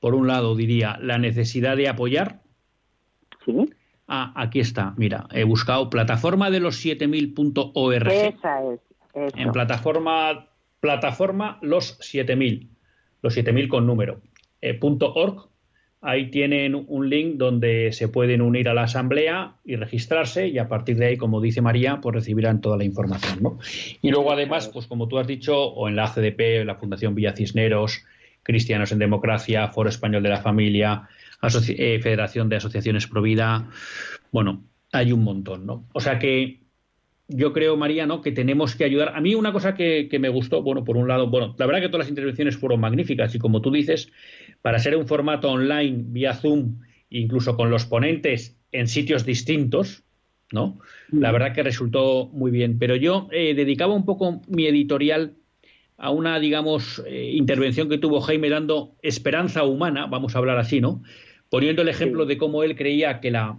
[0.00, 2.40] por un lado, diría, la necesidad de apoyar
[3.46, 3.72] Sí.
[4.08, 8.08] Ah, aquí está, mira, he buscado plataforma de los 7000.org.
[8.08, 8.80] Esa es.
[9.14, 10.48] En plataforma,
[10.80, 12.68] plataforma los 7000,
[13.22, 14.20] los 7000 con número,
[14.74, 15.48] .org.
[16.02, 20.68] Ahí tienen un link donde se pueden unir a la asamblea y registrarse y a
[20.68, 23.42] partir de ahí, como dice María, pues recibirán toda la información.
[23.42, 23.58] ¿no?
[24.02, 27.34] Y luego además, pues como tú has dicho, o en la CDP, la Fundación Villa
[27.34, 28.04] Cisneros,
[28.42, 31.08] Cristianos en Democracia, Foro Español de la Familia,
[31.42, 33.68] eh, Federación de Asociaciones Provida,
[34.30, 35.88] bueno, hay un montón, ¿no?
[35.92, 36.60] O sea que
[37.28, 38.22] yo creo, María, ¿no?
[38.22, 39.12] que tenemos que ayudar.
[39.14, 41.88] A mí una cosa que, me gustó, bueno, por un lado, bueno, la verdad que
[41.88, 44.12] todas las intervenciones fueron magníficas y como tú dices,
[44.62, 50.04] para ser un formato online, vía Zoom, incluso con los ponentes en sitios distintos,
[50.52, 50.78] ¿no?
[51.10, 51.20] Mm.
[51.20, 52.78] La verdad que resultó muy bien.
[52.78, 55.34] Pero yo eh, dedicaba un poco mi editorial
[55.98, 60.80] a una, digamos, eh, intervención que tuvo Jaime dando esperanza humana, vamos a hablar así,
[60.80, 61.02] ¿no?
[61.50, 63.56] Poniendo el ejemplo de cómo él creía que la,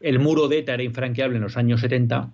[0.00, 2.32] el muro de ETA era infranqueable en los años 70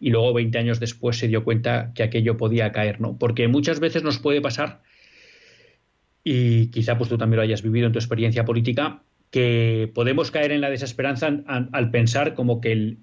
[0.00, 3.18] y luego 20 años después se dio cuenta que aquello podía caer, ¿no?
[3.18, 4.80] Porque muchas veces nos puede pasar,
[6.24, 10.52] y quizá pues tú también lo hayas vivido en tu experiencia política, que podemos caer
[10.52, 12.98] en la desesperanza al, pensar como que el,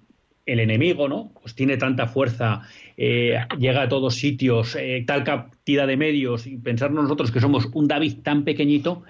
[0.46, 1.32] el, enemigo, ¿no?
[1.42, 2.64] Pues tiene tanta fuerza,
[2.98, 7.70] eh, llega a todos sitios, eh, tal cantidad de medios, y pensar nosotros que somos
[7.74, 9.04] un David tan pequeñito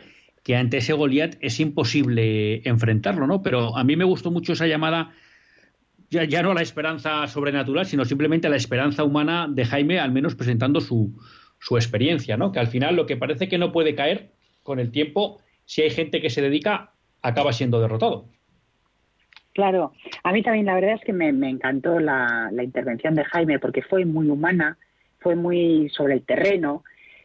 [0.44, 3.42] que ante ese Goliat es imposible enfrentarlo, ¿no?
[3.42, 5.12] Pero a mí me gustó mucho esa llamada
[6.10, 10.36] ya, ya no la esperanza sobrenatural, sino simplemente la esperanza humana de Jaime, al menos
[10.36, 11.14] presentando su,
[11.60, 12.52] su experiencia, ¿no?
[12.52, 14.32] Que al final lo que parece que no puede caer
[14.64, 16.92] con el tiempo, si hay gente que se dedica,
[17.22, 18.26] acaba siendo derrotado.
[19.54, 19.94] Claro,
[20.24, 24.06] a mí también la verdad es que me, encantó la, intervención de Jaime porque fue
[24.06, 24.78] muy humana,
[25.20, 26.84] fue muy sobre el terreno.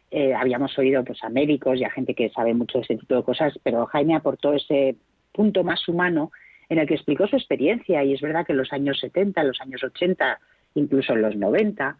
[0.09, 3.15] Eh, habíamos oído pues, a médicos y a gente que sabe mucho de ese tipo
[3.15, 4.95] de cosas, pero Jaime aportó ese
[5.31, 6.31] punto más humano
[6.69, 9.47] en el que explicó su experiencia y es verdad que en los años 70, en
[9.47, 10.39] los años 80,
[10.75, 11.97] incluso en los 90,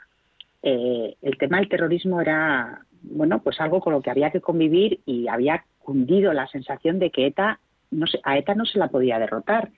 [0.64, 5.02] eh, el tema del terrorismo era bueno pues algo con lo que había que convivir
[5.06, 7.60] y había cundido la sensación de que ETA
[7.92, 9.70] no a ETA no se la podía derrotar.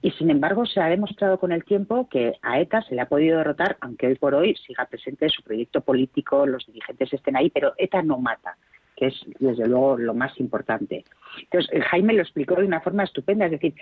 [0.00, 3.08] Y sin embargo se ha demostrado con el tiempo que a ETA se le ha
[3.08, 7.50] podido derrotar, aunque hoy por hoy siga presente su proyecto político, los dirigentes estén ahí,
[7.50, 8.56] pero ETA no mata
[9.02, 11.04] que es desde luego lo más importante.
[11.42, 13.74] Entonces, Jaime lo explicó de una forma estupenda, es decir,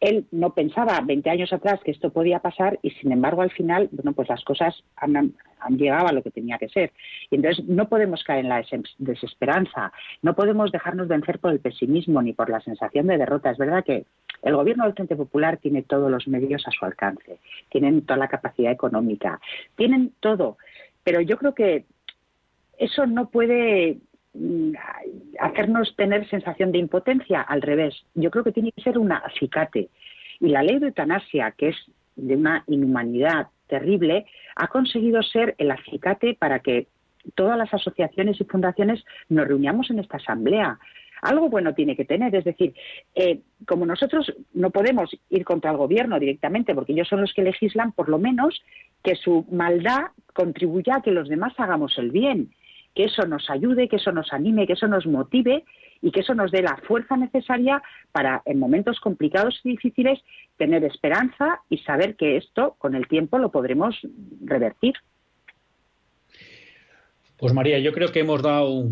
[0.00, 3.88] él no pensaba 20 años atrás que esto podía pasar y sin embargo al final,
[3.92, 5.34] bueno, pues las cosas han,
[5.70, 6.90] llegado a lo que tenía que ser.
[7.30, 8.64] Y entonces no podemos caer en la
[8.98, 9.92] desesperanza,
[10.22, 13.52] no podemos dejarnos vencer por el pesimismo ni por la sensación de derrota.
[13.52, 14.06] Es verdad que
[14.42, 17.38] el gobierno del Frente Popular tiene todos los medios a su alcance,
[17.70, 19.40] tienen toda la capacidad económica,
[19.76, 20.58] tienen todo,
[21.04, 21.84] pero yo creo que
[22.78, 23.98] eso no puede
[25.40, 27.94] hacernos tener sensación de impotencia, al revés.
[28.14, 29.88] Yo creo que tiene que ser un acicate.
[30.40, 31.76] Y la ley de eutanasia, que es
[32.16, 36.88] de una inhumanidad terrible, ha conseguido ser el acicate para que
[37.34, 40.78] todas las asociaciones y fundaciones nos reunamos en esta asamblea.
[41.20, 42.74] Algo bueno tiene que tener, es decir,
[43.14, 47.42] eh, como nosotros no podemos ir contra el gobierno directamente, porque ellos son los que
[47.42, 48.62] legislan, por lo menos
[49.02, 52.50] que su maldad contribuya a que los demás hagamos el bien
[52.98, 55.62] que eso nos ayude, que eso nos anime, que eso nos motive
[56.02, 57.80] y que eso nos dé la fuerza necesaria
[58.10, 60.18] para en momentos complicados y difíciles
[60.56, 63.94] tener esperanza y saber que esto con el tiempo lo podremos
[64.44, 64.94] revertir.
[67.36, 68.86] Pues María, yo creo que hemos dado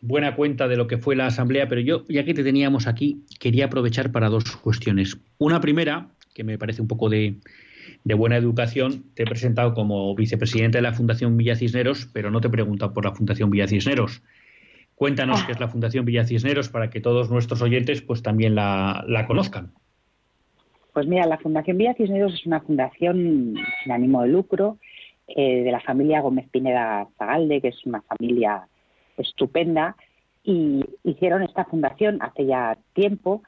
[0.00, 3.22] buena cuenta de lo que fue la asamblea, pero yo, ya que te teníamos aquí,
[3.38, 5.18] quería aprovechar para dos cuestiones.
[5.38, 7.36] Una primera, que me parece un poco de,
[8.04, 12.40] de buena educación, te he presentado como vicepresidente de la Fundación Villa Cisneros, pero no
[12.40, 14.22] te he preguntado por la Fundación Villa Cisneros.
[14.94, 15.46] Cuéntanos ah.
[15.46, 19.72] qué es la Fundación Villa Cisneros para que todos nuestros oyentes pues también la, conozcan.
[20.92, 24.78] Pues mira, la Fundación Villa Cisneros es una fundación sin ánimo de lucro
[25.28, 28.68] eh, de la familia Gómez Pineda Zagalde, que es una familia
[29.16, 29.96] estupenda,
[30.44, 33.42] y hicieron esta fundación hace ya tiempo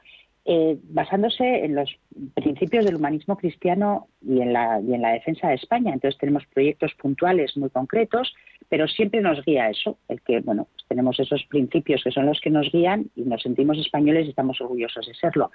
[0.45, 1.97] eh, basándose en los
[2.35, 5.91] principios del humanismo cristiano y en, la, y en la defensa de España.
[5.93, 8.33] Entonces tenemos proyectos puntuales muy concretos,
[8.69, 12.39] pero siempre nos guía eso, el que, bueno, pues tenemos esos principios que son los
[12.39, 15.51] que nos guían y nos sentimos españoles y estamos orgullosos de serlo.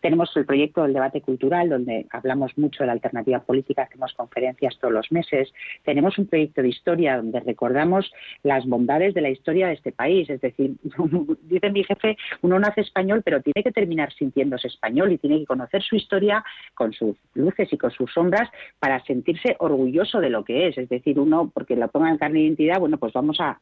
[0.00, 4.78] Tenemos el proyecto del debate cultural, donde hablamos mucho de la alternativa política, hacemos conferencias
[4.80, 5.52] todos los meses.
[5.84, 10.28] Tenemos un proyecto de historia donde recordamos las bondades de la historia de este país.
[10.28, 10.74] Es decir,
[11.42, 15.40] dice mi jefe, uno nace español, pero tiene que terminar sin sintiéndose español y tiene
[15.40, 16.44] que conocer su historia
[16.74, 18.48] con sus luces y con sus sombras
[18.78, 20.78] para sentirse orgulloso de lo que es.
[20.78, 22.40] Es decir, uno, porque lo ponga en carne
[22.78, 23.60] bueno, pues vamos a,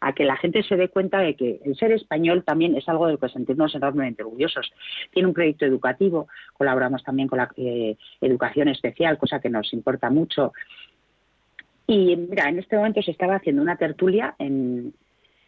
[0.00, 3.06] a que la gente se dé cuenta de que el ser español también es algo
[3.06, 4.70] de lo que sentirnos enormemente orgullosos.
[5.10, 10.10] Tiene un proyecto educativo, colaboramos también con la eh, educación especial, cosa que nos importa
[10.10, 10.52] mucho.
[11.86, 14.92] Y mira, en este momento se estaba haciendo una tertulia en,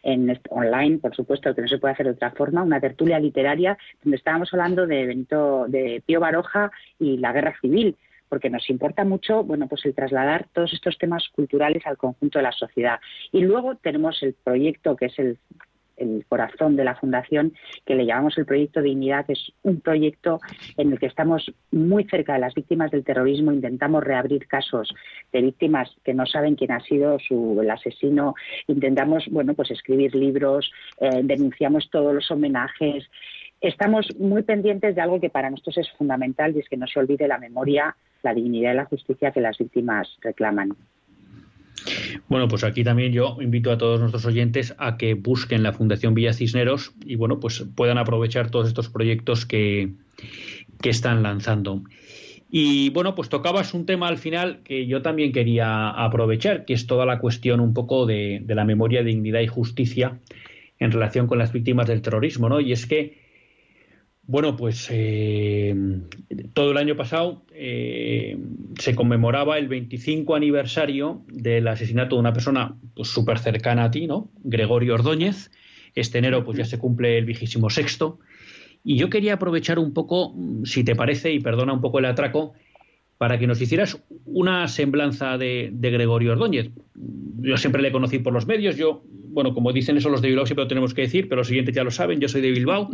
[0.03, 3.77] en online, por supuesto, que no se puede hacer de otra forma, una tertulia literaria
[4.03, 7.95] donde estábamos hablando de Benito, de Pío Baroja y la guerra civil
[8.29, 12.43] porque nos importa mucho, bueno, pues el trasladar todos estos temas culturales al conjunto de
[12.43, 12.99] la sociedad.
[13.31, 15.37] Y luego tenemos el proyecto que es el,
[16.29, 20.39] corazón de la fundación, que le llamamos el proyecto Dignidad, que es un proyecto
[20.77, 24.93] en el que estamos muy cerca de las víctimas del terrorismo, intentamos reabrir casos
[25.33, 28.35] de víctimas que no saben quién ha sido su, el asesino,
[28.67, 33.09] intentamos, bueno, pues escribir libros, eh, denunciamos todos los homenajes,
[33.61, 36.99] estamos muy pendientes de algo que para nosotros es fundamental y es que no se
[36.99, 40.75] olvide la memoria, la dignidad y la justicia que las víctimas reclaman.
[42.27, 46.13] Bueno, pues aquí también yo invito a todos nuestros oyentes a que busquen la Fundación
[46.13, 49.91] Villa Cisneros y bueno, pues puedan aprovechar todos estos proyectos que,
[50.81, 51.83] que están lanzando.
[52.49, 56.87] Y bueno, pues tocabas un tema al final que yo también quería aprovechar, que es
[56.87, 60.19] toda la cuestión un poco de, de la memoria, dignidad y justicia
[60.79, 62.59] en relación con las víctimas del terrorismo, ¿no?
[62.59, 63.26] Y es que
[64.27, 65.73] bueno, pues eh,
[66.53, 68.37] todo el año pasado eh,
[68.77, 74.05] se conmemoraba el 25 aniversario del asesinato de una persona súper pues, cercana a ti,
[74.05, 74.29] ¿no?
[74.43, 75.49] Gregorio Ordóñez.
[75.95, 78.19] Este enero pues ya se cumple el vigésimo sexto.
[78.83, 80.35] Y yo quería aprovechar un poco,
[80.65, 82.53] si te parece, y perdona un poco el atraco,
[83.17, 86.69] para que nos hicieras una semblanza de, Gregorio Ordóñez.
[87.39, 89.03] Yo siempre le conocí por los medios, yo,
[89.37, 91.75] bueno, como dicen eso los de Bilbao siempre lo tenemos que decir, pero los siguientes
[91.75, 92.89] ya lo saben, yo soy de Bilbao,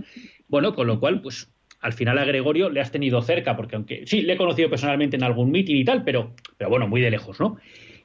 [0.49, 4.03] bueno, con lo cual, pues al final a Gregorio le has tenido cerca, porque aunque
[4.07, 7.11] sí, le he conocido personalmente en algún mitin y tal, pero, pero bueno, muy de
[7.11, 7.55] lejos, ¿no?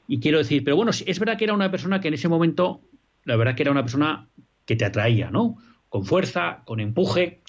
[0.06, 2.80] Y quiero decir, pero bueno, es verdad que era una persona que en ese momento,
[3.24, 4.28] la verdad que era una persona
[4.66, 5.56] que te atraía, ¿no?
[5.88, 7.40] Con fuerza, con empuje,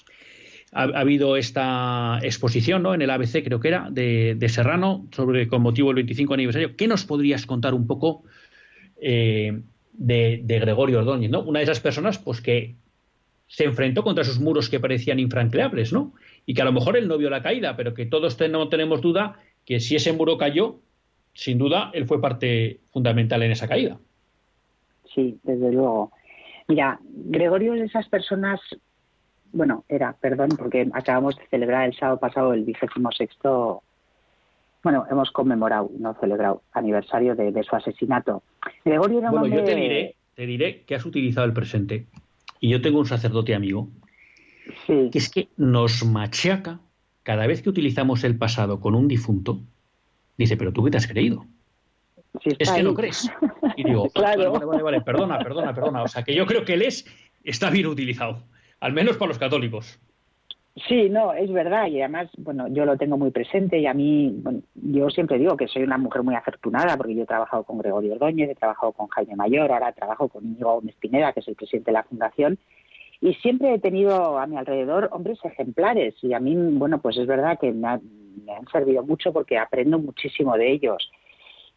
[0.72, 2.94] ha, habido esta exposición ¿no?
[2.94, 6.74] en el ABC, creo que era, de, Serrano, sobre con motivo del 25 aniversario.
[6.74, 8.24] ¿Qué nos podrías contar un poco
[9.00, 11.30] eh, de, Gregorio Ordóñez?
[11.30, 11.42] ¿no?
[11.42, 12.76] Una de esas personas pues, que
[13.46, 16.14] se enfrentó contra esos muros que parecían infranqueables, ¿no?
[16.46, 19.00] Y que a lo mejor él no vio la caída, pero que todos no tenemos
[19.00, 20.76] duda que si ese muro cayó,
[21.34, 23.98] sin duda él fue parte fundamental en esa caída.
[25.14, 26.12] Sí, desde luego.
[26.68, 28.60] Mira, Gregorio es de esas personas
[29.52, 33.82] bueno, era, perdón, porque acabamos de celebrar el sábado pasado el vigésimo sexto,
[34.82, 38.42] bueno, hemos conmemorado, no celebrado, aniversario de, su asesinato.
[38.84, 42.06] Gregorio era bueno, yo te diré, te diré que has utilizado el presente.
[42.60, 43.88] Y yo tengo un sacerdote amigo
[44.86, 46.80] que es que nos machaca
[47.22, 49.60] cada vez que utilizamos el pasado con un difunto.
[50.36, 51.46] Dice, pero tú qué te has creído.
[52.44, 53.30] es que no crees.
[53.76, 54.52] Y digo, claro.
[54.52, 56.02] vale, vale, vale, perdona, perdona, perdona.
[56.02, 57.06] O sea, que yo creo que él es,
[57.44, 58.44] está bien utilizado
[58.80, 59.98] al menos para los católicos.
[60.88, 64.32] Sí, no, es verdad y además, bueno, yo lo tengo muy presente y a mí,
[64.42, 67.78] bueno, yo siempre digo que soy una mujer muy afortunada porque yo he trabajado con
[67.78, 71.48] Gregorio Ordóñez, he trabajado con Jaime Mayor, ahora trabajo con Íñigo Gómez Pineda, que es
[71.48, 72.58] el presidente de la fundación
[73.20, 77.26] y siempre he tenido a mi alrededor hombres ejemplares y a mí, bueno, pues es
[77.26, 77.98] verdad que me,
[78.44, 81.10] me han servido mucho porque aprendo muchísimo de ellos.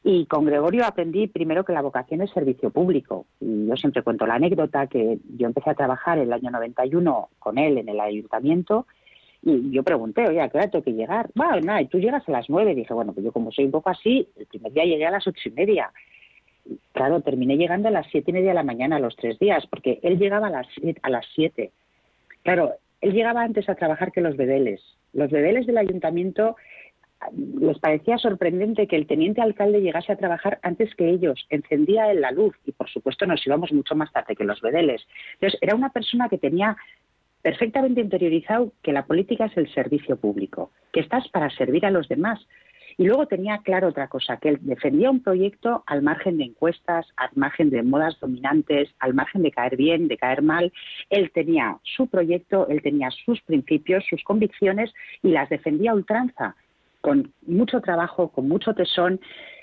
[0.04, 3.26] Y con Gregorio aprendí primero que la vocación es servicio público.
[3.40, 7.58] Y yo siempre cuento la anécdota que yo empecé a trabajar el año 91 con
[7.58, 8.86] él en el ayuntamiento
[9.46, 11.30] y yo pregunté, oye, ¿a qué hora tengo que llegar?
[11.36, 12.76] Bueno, nada, y tú llegas a las nueve.
[12.76, 15.28] Dije, bueno, pues yo como soy un poco así, el primer día llegué a las
[15.28, 15.92] ocho y media.
[16.94, 20.00] claro, terminé llegando a las siete y media de la mañana los tres días, porque
[20.02, 20.68] él llegaba a las,
[21.02, 21.72] a las siete.
[22.44, 24.82] Claro, él llegaba antes a trabajar que los bedeles.
[25.12, 26.56] Los bedeles del ayuntamiento
[27.60, 32.22] les parecía sorprendente que el teniente alcalde llegase a trabajar antes que ellos, encendía él
[32.22, 35.06] la luz y por supuesto nos íbamos mucho más tarde que los vedeles.
[35.36, 36.76] Entonces era una persona que tenía
[37.42, 42.08] perfectamente interiorizado que la política es el servicio público, que estás para servir a los
[42.08, 42.40] demás.
[42.98, 47.08] Y luego tenía claro otra cosa, que él defendía un proyecto al margen de encuestas,
[47.18, 50.72] al margen de modas dominantes, al margen de caer bien, de caer mal.
[51.10, 56.56] Él tenía su proyecto, él tenía sus principios, sus convicciones y las defendía a ultranza
[57.04, 59.20] con mucho trabajo, con mucho tesón,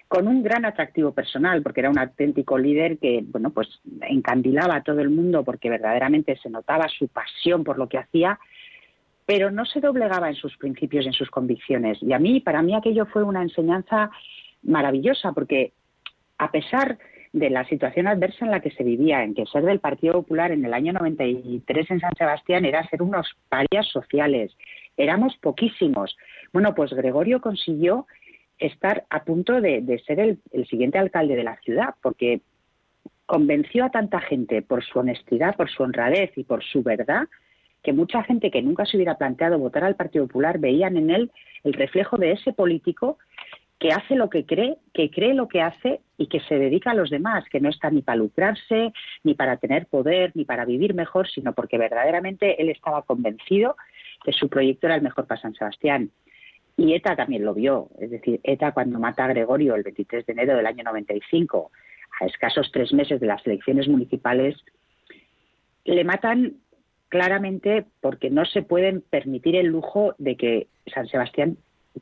[0.09, 4.83] con un gran atractivo personal, porque era un auténtico líder que, bueno, pues encandilaba a
[4.83, 8.39] todo el mundo porque verdaderamente se notaba su pasión por lo que hacía,
[9.25, 11.97] pero no se doblegaba en sus principios en sus convicciones.
[12.03, 14.11] Y a mí, para mí aquello fue una enseñanza
[14.63, 15.73] maravillosa, porque
[16.37, 16.99] a pesar
[17.33, 20.53] de la situación adversa en la que se vivía, en que ser del Partido Popular
[20.53, 24.55] en el año 93 en San Sebastián era ser unos parias sociales,
[25.03, 26.17] éramos poquísimos.
[26.53, 28.07] Bueno, pues Gregorio consiguió
[28.59, 30.39] estar a punto de, ser el,
[30.69, 32.41] siguiente alcalde de la ciudad, porque
[33.27, 37.29] convenció a tanta gente por su honestidad, por su honradez y por su verdad,
[37.83, 41.31] que mucha gente que nunca se hubiera planteado votar al Partido Popular veían en él
[41.65, 43.19] el reflejo de ese político
[43.79, 46.95] que hace lo que cree, que cree lo que hace y que se dedica a
[46.95, 48.93] los demás, que no está ni para lucrarse,
[49.25, 53.77] ni para tener poder, ni para vivir mejor, sino porque verdaderamente él estaba convencido
[54.25, 56.11] que su proyecto era el mejor para San Sebastián.
[56.77, 60.33] Y ETA también lo vio, es decir, ETA cuando mata a Gregorio el 23 de
[60.33, 61.71] enero del año 95,
[62.21, 64.57] a escasos tres meses de las elecciones municipales,
[65.85, 66.55] le matan
[67.09, 71.59] claramente porque no se pueden permitir el lujo de que San Sebastián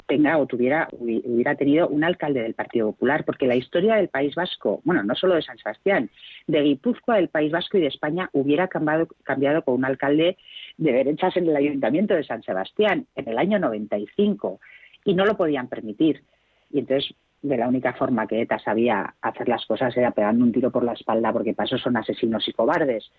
[0.07, 4.35] tenga o tuviera hubiera tenido un alcalde del Partido Popular, porque la historia del País
[4.35, 6.11] Vasco, bueno, no solo de San Sebastián,
[6.47, 10.37] de Guipúzcoa, del País Vasco y de España hubiera cambiado, cambiado con un alcalde
[10.77, 14.61] de derechas en el Ayuntamiento de San Sebastián en el año 95
[15.05, 16.23] y no lo podían permitir.
[16.71, 20.53] Y entonces, de la única forma que ETA sabía hacer las cosas era pegando un
[20.53, 23.11] tiro por la espalda, porque para eso son asesinos y cobardes.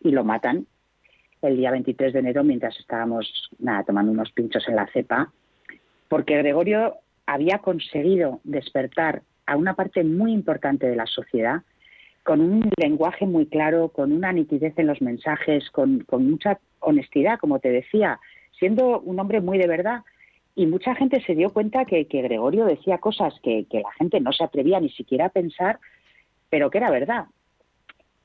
[0.00, 0.66] Y lo matan
[1.40, 5.32] el día 23 de enero mientras estábamos nada, tomando unos pinchos en la cepa
[6.08, 6.96] porque Gregorio
[7.26, 11.62] había conseguido despertar a una parte muy importante de la sociedad
[12.22, 17.58] con un lenguaje muy claro, con una nitidez en los mensajes, con, mucha honestidad, como
[17.58, 18.20] te decía,
[18.58, 20.02] siendo un hombre muy de verdad.
[20.54, 24.32] Y mucha gente se dio cuenta que, Gregorio decía cosas que, que, la gente no
[24.32, 25.78] se atrevía ni siquiera a pensar,
[26.50, 27.26] pero que era verdad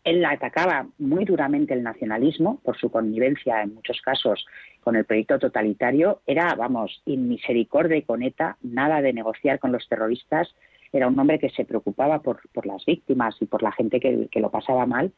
[0.03, 4.45] él atacaba muy duramente el nacionalismo por su connivencia en muchos casos
[4.81, 6.21] con el proyecto totalitario.
[6.27, 10.53] Era, vamos, inmisericordia con ETA, nada de negociar con los terroristas.
[10.91, 14.51] Era un hombre que se preocupaba por, las víctimas y por la gente que lo
[14.51, 15.11] pasaba mal.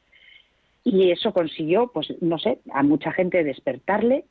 [0.86, 4.25] Y eso consiguió, pues no sé, a mucha gente despertarle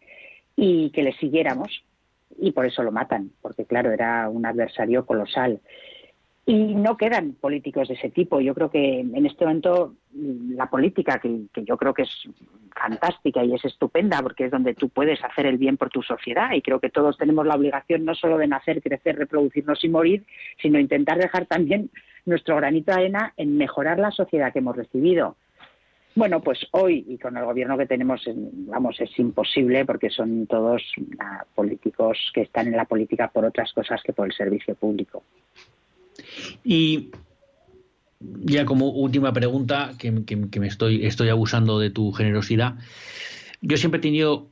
[0.55, 1.82] y que le siguiéramos.
[2.38, 5.61] Y por eso lo matan, porque claro, era un adversario colosal.
[6.47, 8.38] Y no quedan políticos de ese tipo.
[8.40, 12.28] Yo creo que en este momento mm, la política, que, yo creo que es
[12.74, 16.53] fantástica y es estupenda, porque es donde tú puedes hacer el bien por tu sociedad.
[16.53, 20.26] Y creo que todos tenemos la obligación no solo de nacer, crecer, reproducirnos y morir,
[20.61, 21.90] sino intentar dejar también
[22.26, 25.36] nuestro granito de arena en mejorar la sociedad que hemos recibido.
[26.16, 30.82] Bueno, pues hoy y con el gobierno que tenemos, vamos, es imposible porque son todos
[31.18, 35.24] ah, políticos que están en la política por otras cosas que por el servicio público.
[36.62, 37.11] Y
[38.45, 42.76] ya como última pregunta, que, me estoy, estoy abusando de tu generosidad,
[43.61, 44.49] yo siempre he tenido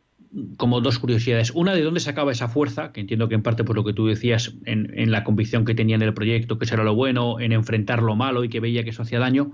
[0.56, 1.50] como dos curiosidades.
[1.50, 2.92] Una, ¿de dónde sacaba esa fuerza?
[2.92, 5.96] Que entiendo que en parte por lo que tú decías, en, la convicción que tenía
[5.96, 8.84] en el proyecto, que eso era lo bueno, en enfrentar lo malo y que veía
[8.84, 9.52] que eso hacía daño.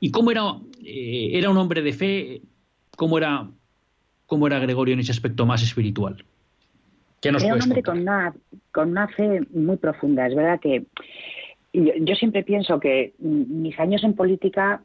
[0.00, 0.42] ¿Y cómo era,
[0.82, 2.42] eh, era un hombre de fe?
[2.96, 3.48] ¿Cómo era,
[4.26, 6.24] ¿Cómo era Gregorio en ese aspecto más espiritual?
[7.22, 8.34] era un hombre con una,
[8.70, 10.26] con una fe muy profunda.
[10.26, 10.84] Es verdad que
[11.74, 14.82] yo, siempre pienso que mis años en política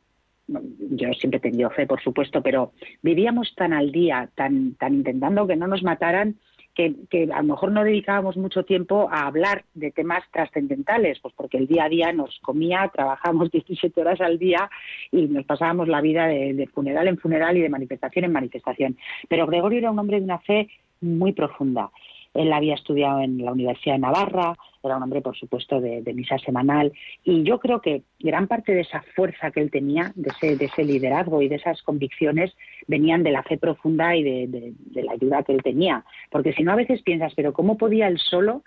[0.48, 2.72] yo siempre he tenido fe, por supuesto, pero
[3.04, 6.38] vivíamos tan al día, tan, tan intentando que no nos mataran,
[6.74, 11.58] que, a lo mejor no dedicábamos mucho tiempo a hablar de temas trascendentales, pues porque
[11.58, 14.70] el día a día nos comía, trabajábamos 17 horas al día
[15.12, 18.98] y nos pasábamos la vida de funeral en funeral y de manifestación en manifestación.
[19.28, 20.70] Pero Gregorio era un hombre de una fe
[21.02, 21.92] muy profunda.
[22.34, 26.38] Él había estudiado en la Universidad de Navarra, era un hombre, por supuesto, de, misa
[26.40, 26.94] semanal.
[27.24, 30.32] Y yo creo que gran parte de esa fuerza que él tenía, de
[30.66, 32.56] ese, liderazgo y de esas convicciones,
[32.88, 36.06] venían de la fe profunda y de, la ayuda que él tenía.
[36.32, 38.64] Porque si no, a veces piensas, pero ¿cómo podía él solo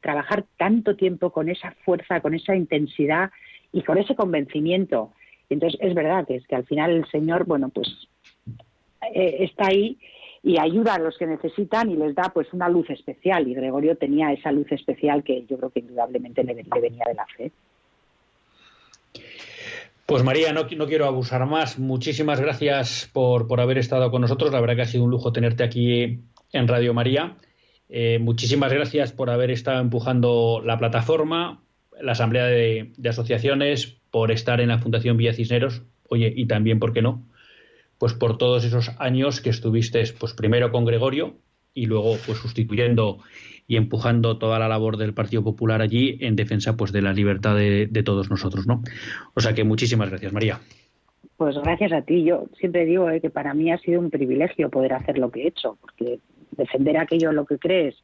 [0.00, 3.30] trabajar tanto tiempo con esa fuerza, con esa intensidad
[3.72, 5.12] y con ese convencimiento?
[5.48, 8.08] Y entonces es verdad que es que al final el Señor, bueno, pues
[9.14, 9.98] eh, está ahí
[10.46, 13.96] y ayuda a los que necesitan y les da pues una luz especial y Gregorio
[13.96, 17.50] tenía esa luz especial que yo creo que indudablemente le, venía de la fe.
[20.06, 21.80] Pues María, no, no, quiero abusar más.
[21.80, 24.52] Muchísimas gracias por, por, haber estado con nosotros.
[24.52, 26.20] La verdad que ha sido un lujo tenerte aquí
[26.52, 27.34] en Radio María.
[27.88, 31.60] Eh, muchísimas gracias por haber estado empujando la plataforma,
[32.00, 35.82] la Asamblea de, Asociaciones, por estar en la Fundación Villa Cisneros.
[36.08, 37.24] Oye, y también, ¿por qué no?
[37.98, 41.36] Pues por todos esos años que estuviste pues primero con Gregorio
[41.74, 43.18] y luego pues sustituyendo
[43.66, 47.56] y empujando toda la labor del Partido Popular allí en defensa pues de la libertad
[47.56, 48.82] de, todos nosotros, ¿no?
[49.34, 50.60] O sea que muchísimas gracias, María.
[51.36, 52.24] Pues gracias a ti.
[52.24, 55.42] Yo siempre digo eh, que para mí ha sido un privilegio poder hacer lo que
[55.42, 56.20] he hecho, porque
[56.52, 57.94] defender aquello en lo que crees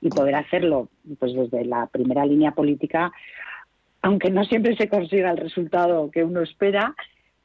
[0.00, 0.88] y poder hacerlo
[1.18, 3.12] pues desde la primera línea política,
[4.00, 6.94] aunque no siempre se consiga el resultado que uno espera,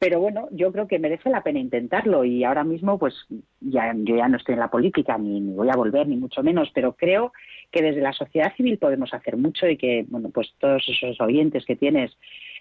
[0.04, 3.16] pero bueno, yo creo que merece la pena intentarlo y ahora mismo pues
[3.62, 6.70] ya yo ya no estoy en la política ni, voy a volver ni mucho menos,
[6.76, 7.32] pero creo
[7.72, 11.64] que desde la sociedad civil podemos hacer mucho y que bueno, pues todos esos oyentes
[11.66, 12.12] que tienes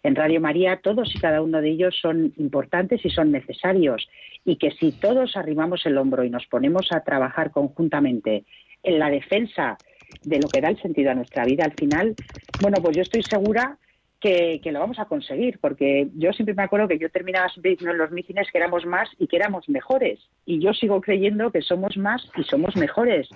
[0.04, 4.08] en Radio María, todos y cada uno de ellos son importantes y son necesarios.
[4.44, 8.44] Y que si todos arrimamos el hombro y nos ponemos a trabajar conjuntamente
[8.84, 9.78] en la defensa
[10.22, 12.14] de lo que da el sentido a nuestra vida al final,
[12.60, 13.78] bueno, pues yo estoy segura
[14.22, 17.92] que, lo vamos a conseguir, porque yo siempre me acuerdo que yo terminaba siempre diciendo
[17.92, 21.60] en los mítines que éramos más y que éramos mejores, y yo sigo creyendo que
[21.60, 23.28] somos más y somos mejores,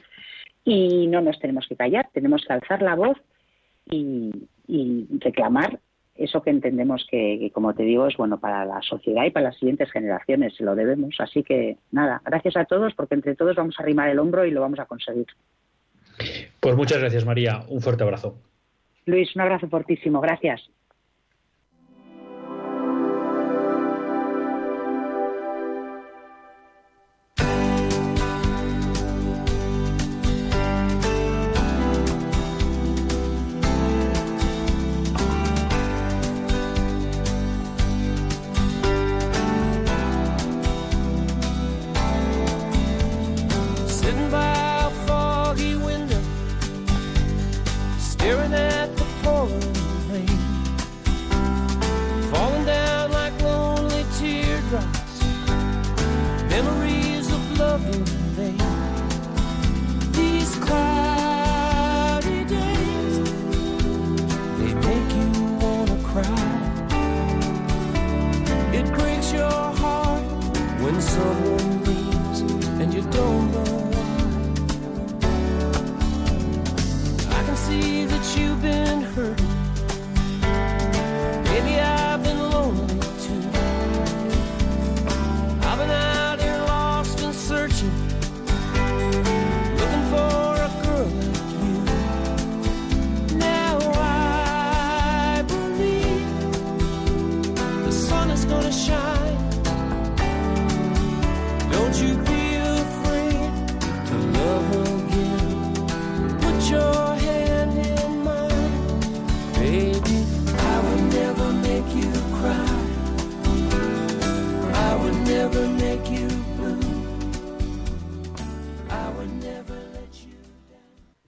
[0.64, 3.18] y no nos tenemos que callar, tenemos que alzar la voz
[3.90, 4.30] y,
[5.20, 5.78] reclamar
[6.16, 9.58] eso que entendemos que, como te digo, es bueno para la sociedad y para las
[9.58, 11.14] siguientes generaciones, se lo debemos.
[11.18, 14.50] Así que nada, gracias a todos, porque entre todos vamos a arrimar el hombro y
[14.50, 15.26] lo vamos a conseguir.
[16.58, 17.60] Pues muchas gracias, María.
[17.68, 18.38] Un fuerte abrazo.
[19.04, 20.20] Luis, un abrazo fortísimo.
[20.20, 20.68] Gracias.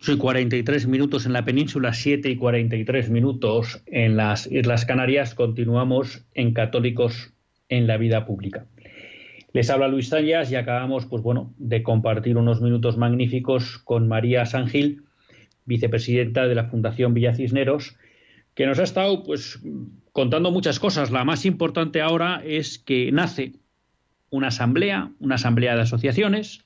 [0.09, 5.35] Soy 43 minutos en la península, 7 y 43 minutos en las Islas Canarias.
[5.35, 7.35] Continuamos en Católicos
[7.69, 8.65] en la Vida Pública.
[9.53, 14.47] Les habla Luis Tallas y acabamos, pues bueno, de compartir unos minutos magníficos con María
[14.47, 15.03] Sangil,
[15.67, 17.99] vicepresidenta de la Fundación Villa Cisneros,
[18.55, 19.61] que nos ha estado, pues,
[20.13, 21.11] contando muchas cosas.
[21.11, 23.57] La más importante ahora es que nace
[24.31, 26.65] una asamblea, una asamblea de asociaciones,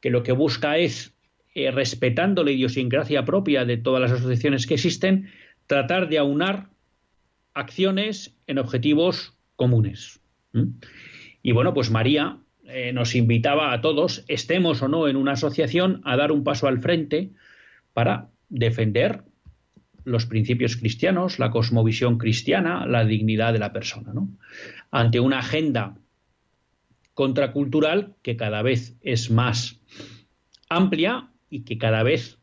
[0.00, 1.16] que lo que busca es
[1.54, 5.30] eh, respetando la idiosincrasia propia de todas las asociaciones que existen,
[5.66, 6.70] tratar de aunar
[7.54, 10.20] acciones en objetivos comunes.
[11.42, 16.00] Y bueno, pues María eh, nos invitaba a todos, estemos o no en una asociación,
[16.04, 17.30] a dar un paso al frente
[17.92, 19.22] para defender
[20.04, 24.12] los principios cristianos, la cosmovisión cristiana, la dignidad de la persona,
[24.90, 25.96] Ante una agenda
[27.14, 29.80] contracultural que cada vez es más
[30.68, 32.38] amplia y que cada vez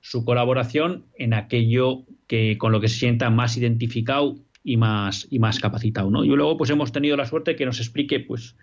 [0.00, 4.36] su colaboración en aquello que con lo que se sienta más identificado
[4.68, 6.10] y más, y más capacitado.
[6.10, 6.24] ¿no?
[6.24, 8.54] Y luego pues hemos tenido la suerte que nos explique pues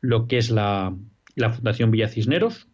[0.00, 0.96] lo que es la,
[1.34, 2.68] la Fundación Villa Cisneros,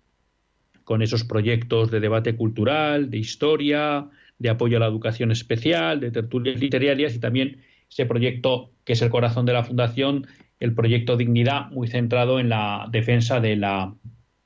[0.85, 6.13] con esos proyectos de debate cultural, de historia, de apoyo a la educación especial, de
[6.13, 10.29] tertulias literarias y también ese proyecto que es el corazón de la Fundación,
[10.61, 13.93] el proyecto Dignidad, muy centrado en la defensa de la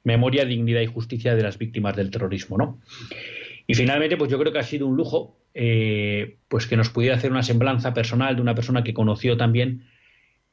[0.04, 2.56] memoria, dignidad y justicia de las víctimas del terrorismo.
[2.56, 2.80] ¿no?
[3.70, 7.14] Y finalmente, pues yo creo que ha sido un lujo eh, pues que nos pudiera
[7.14, 9.86] hacer una semblanza personal de una persona que conoció también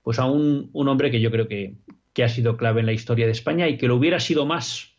[0.04, 1.74] pues a un, hombre que yo creo que,
[2.14, 4.94] que, ha sido clave en la historia de España y que lo hubiera sido más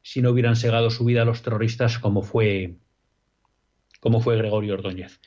[0.00, 2.76] si no hubieran segado su vida a los terroristas como fue,
[4.00, 5.20] como fue Gregorio Ordóñez.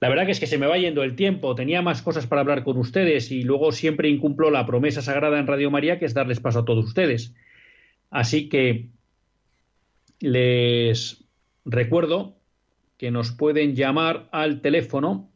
[0.00, 2.42] La verdad que es que se me va yendo el tiempo, tenía más cosas para
[2.42, 6.12] hablar con ustedes y luego siempre incumplo la promesa sagrada en Radio María que es
[6.12, 7.34] darles paso a todos ustedes.
[8.10, 8.90] Así que
[10.20, 11.23] les
[11.64, 12.36] recuerdo
[12.96, 15.30] que nos pueden llamar al teléfono.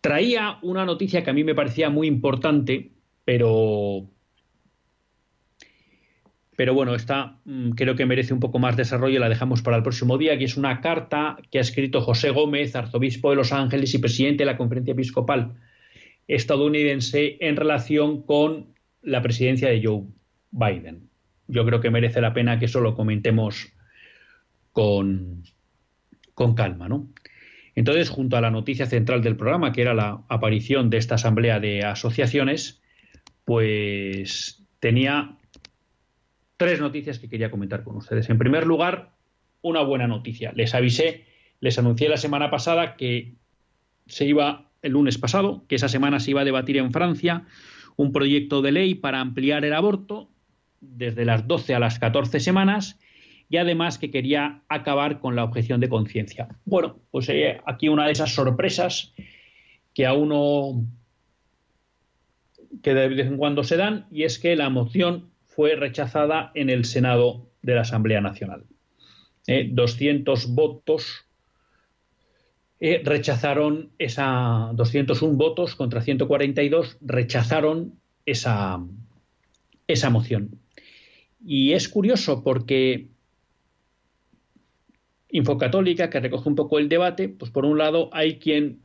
[0.00, 2.92] Traía una noticia que a mí me parecía muy importante,
[3.24, 4.08] pero
[6.58, 9.84] pero bueno, esta mm, creo que merece un poco más desarrollo la dejamos para el
[9.84, 13.94] próximo día, que es una carta que ha escrito José Gómez, arzobispo de Los Ángeles
[13.94, 15.54] y presidente de la Conferencia Episcopal
[16.26, 20.02] estadounidense, en relación con la presidencia de Joe
[20.50, 21.08] Biden.
[21.46, 23.72] Yo creo que merece la pena que eso lo comentemos
[24.72, 25.44] con,
[26.34, 27.08] con calma, ¿no?
[27.76, 31.60] Entonces, junto a la noticia central del programa, que era la aparición de esta asamblea
[31.60, 32.82] de asociaciones,
[33.44, 35.38] pues tenía
[36.58, 38.28] tres noticias que quería comentar con ustedes.
[38.28, 39.14] En primer lugar,
[39.62, 40.52] una buena noticia.
[40.54, 41.24] Les avisé,
[41.60, 43.36] les anuncié la semana pasada que
[44.06, 47.46] se iba, el lunes pasado, que esa semana se iba a debatir en Francia
[47.96, 50.30] un proyecto de ley para ampliar el aborto
[50.80, 52.98] desde las 12 a las 14 semanas
[53.48, 56.48] y además que quería acabar con la objeción de conciencia.
[56.64, 59.14] Bueno, pues eh, aquí una de esas sorpresas
[59.94, 60.84] que a uno
[62.82, 66.70] que de vez en cuando se dan y es que la moción fue rechazada en
[66.70, 68.62] el Senado de la Asamblea Nacional.
[69.44, 71.26] 200 eh, votos
[72.78, 78.78] eh, rechazaron esa 201 votos contra 142 rechazaron esa,
[79.88, 80.60] esa moción.
[81.44, 83.08] Y es curioso porque
[85.28, 88.82] Infocatólica, que recoge un poco el debate, pues por un lado hay quien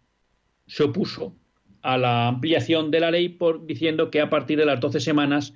[0.65, 1.35] se opuso
[1.83, 5.53] a la ampliación de la ley por diciendo que a partir de las 12 semanas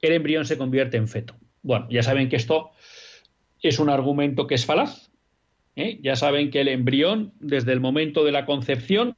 [0.00, 1.34] el embrión se convierte en feto.
[1.62, 2.70] Bueno, ya saben que esto
[3.62, 5.10] es un argumento que es falaz.
[5.76, 5.98] ¿eh?
[6.02, 9.14] Ya saben que el embrión, desde el momento de la concepción,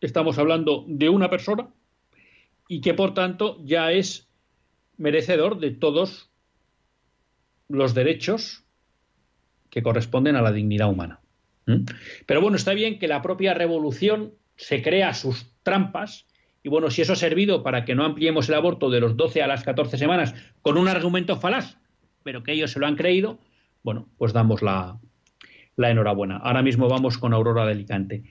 [0.00, 1.68] estamos hablando de una persona
[2.68, 4.28] y que por tanto ya es
[4.96, 6.30] merecedor de todos
[7.68, 8.64] los derechos
[9.70, 11.20] que corresponden a la dignidad humana.
[12.26, 16.26] Pero bueno, está bien que la propia revolución se crea sus trampas
[16.62, 19.42] y bueno, si eso ha servido para que no ampliemos el aborto de los 12
[19.42, 21.78] a las 14 semanas con un argumento falaz,
[22.22, 23.38] pero que ellos se lo han creído,
[23.82, 24.98] bueno, pues damos la,
[25.78, 26.36] enhorabuena.
[26.36, 28.24] Ahora mismo vamos con Aurora de Alicante.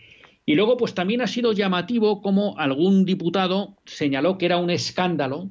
[0.46, 5.50] Y luego, pues también ha sido llamativo como algún diputado señaló que era un escándalo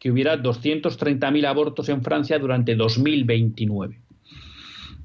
[0.00, 4.00] que hubiera 230.000 abortos en Francia durante 2029.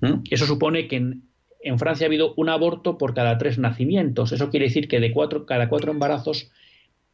[0.02, 0.14] ¿Mm?
[0.30, 1.24] Eso supone que en
[1.64, 4.32] en Francia ha habido un aborto por cada tres nacimientos.
[4.32, 6.52] Eso quiere decir que de cuatro, cada cuatro embarazos,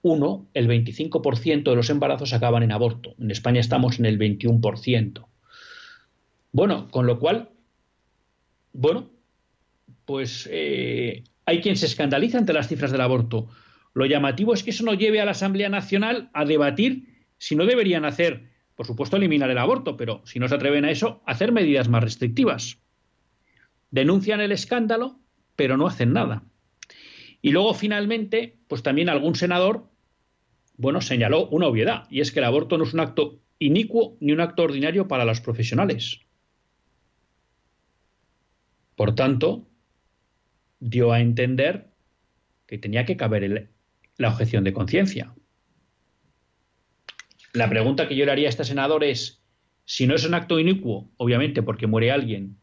[0.02, 3.16] uno, el 25% de los embarazos acaban en aborto.
[3.20, 5.26] En España estamos en el 21%.
[6.52, 7.50] Bueno, con lo cual,
[8.74, 9.10] bueno,
[10.06, 13.47] pues eh, hay quien se escandaliza ante las cifras del aborto.
[13.93, 17.66] Lo llamativo es que eso no lleve a la Asamblea Nacional a debatir si no
[17.66, 21.52] deberían hacer, por supuesto, eliminar el aborto, pero si no se atreven a eso, hacer
[21.52, 22.80] medidas más restrictivas
[23.91, 25.19] denuncian el escándalo,
[25.55, 26.43] pero no hacen nada.
[27.41, 29.89] Y luego, finalmente, pues también algún senador,
[30.77, 34.31] bueno, señaló una obviedad, y es que el aborto no es un acto inicuo ni
[34.31, 36.21] un acto ordinario para los profesionales.
[38.95, 39.67] Por tanto,
[40.79, 41.89] dio a entender
[42.65, 43.71] que tenía que caber
[44.17, 45.33] la objeción de conciencia.
[47.53, 49.41] La pregunta que yo le haría a este senador es,
[49.85, 52.59] si no es un acto inicuo, obviamente porque muere alguien,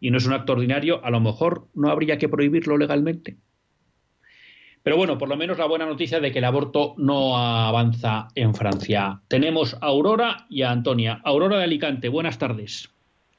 [0.00, 3.36] y no es un acto ordinario, a lo mejor no habría que prohibirlo legalmente.
[4.82, 8.54] Pero bueno, por lo menos la buena noticia de que el aborto no avanza en
[8.54, 9.20] Francia.
[9.28, 11.20] Tenemos a Aurora y a Antonia.
[11.24, 12.88] Aurora de Alicante, buenas tardes.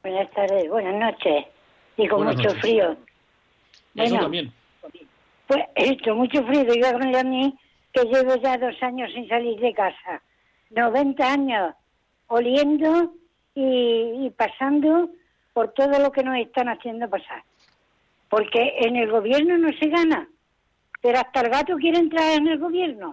[0.03, 1.45] Buenas tardes, buenas noches.
[1.97, 2.95] Y con mucho frío.
[3.95, 4.51] Eso también.
[5.47, 6.65] Pues esto, mucho frío.
[6.91, 7.57] Con a mí
[7.93, 10.21] que llevo ya dos años sin salir de casa.
[10.69, 11.73] 90 años
[12.27, 13.13] oliendo
[13.55, 15.09] y, pasando
[15.53, 17.43] por todo lo que nos están haciendo pasar.
[18.29, 20.29] Porque en el gobierno no se gana,
[21.01, 23.11] pero hasta el gato quiere entrar en el gobierno.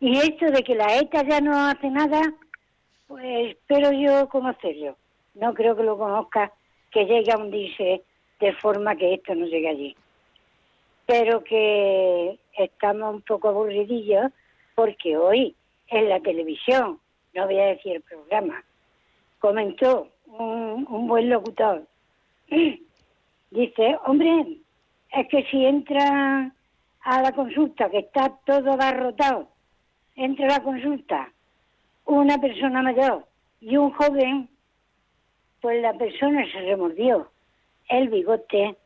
[0.00, 2.20] Y esto de que la ETA ya no hace nada,
[3.06, 4.96] pues espero yo conocerlo.
[5.34, 6.52] No creo que lo conozca,
[6.90, 8.02] que llegue a hundirse
[8.40, 9.96] de forma que esto no llegue allí.
[11.06, 14.30] Pero que estamos un poco aburridillos
[14.74, 15.54] porque hoy
[15.88, 17.00] en la televisión,
[17.34, 18.62] no voy a decir el programa,
[19.38, 21.86] comentó un, un buen locutor.
[23.50, 24.58] Dice, hombre,
[25.12, 26.52] es que si entra
[27.02, 29.48] a la consulta, que está todo abarrotado,
[30.16, 31.32] entra a la consulta
[32.04, 33.26] una persona mayor
[33.60, 34.48] y un joven,
[35.60, 37.30] pues la persona se remordió
[37.88, 38.76] el bigote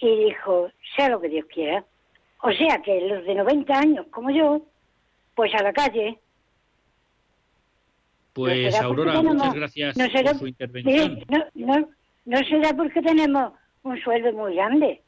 [0.00, 1.84] y dijo, sea lo que Dios quiera.
[2.42, 4.62] O sea que los de 90 años como yo,
[5.34, 6.18] pues a la calle.
[8.36, 11.20] Pues Aurora, muchas gracias por su intervención.
[11.30, 11.88] no, no,
[12.26, 15.00] no será porque tenemos un sueldo muy grande,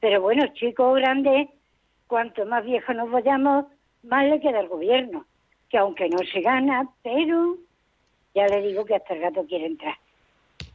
[0.00, 1.48] pero bueno, chicos grandes,
[2.06, 3.66] cuanto más viejos nos vayamos,
[4.02, 5.26] más le queda al gobierno,
[5.68, 7.58] que aunque no se gana, pero
[8.34, 9.96] ya le digo que hasta el gato quiere entrar.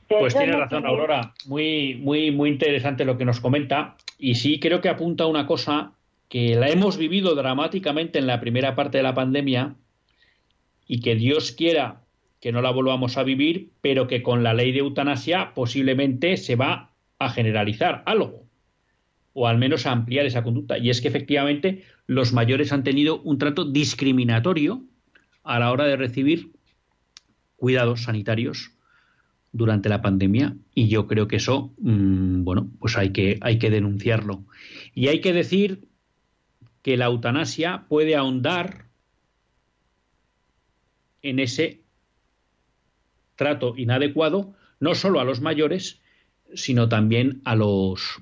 [0.07, 1.33] Pues tiene razón, Aurora.
[1.47, 3.95] Muy, muy, muy interesante lo que nos comenta.
[4.19, 5.93] Y sí, creo que apunta una cosa
[6.29, 9.73] que la hemos vivido dramáticamente en la primera parte de la pandemia
[10.88, 12.01] y que Dios quiera
[12.39, 16.55] que no la volvamos a vivir, pero que con la ley de eutanasia posiblemente se
[16.55, 18.45] va a generalizar algo
[19.38, 20.77] o al menos a ampliar esa conducta.
[20.77, 24.86] Y es que efectivamente los mayores han tenido un trato discriminatorio
[25.43, 26.51] a la hora de recibir
[27.57, 28.71] cuidados sanitarios
[29.51, 33.69] durante la pandemia y yo creo que eso, mm, bueno, pues hay que, hay que
[33.69, 34.45] denunciarlo.
[34.93, 35.88] Y hay que decir
[36.81, 38.84] que la eutanasia puede ahondar
[41.30, 41.82] en ese
[43.36, 46.01] trato inadecuado, no solo a los mayores,
[46.53, 48.21] sino también a los,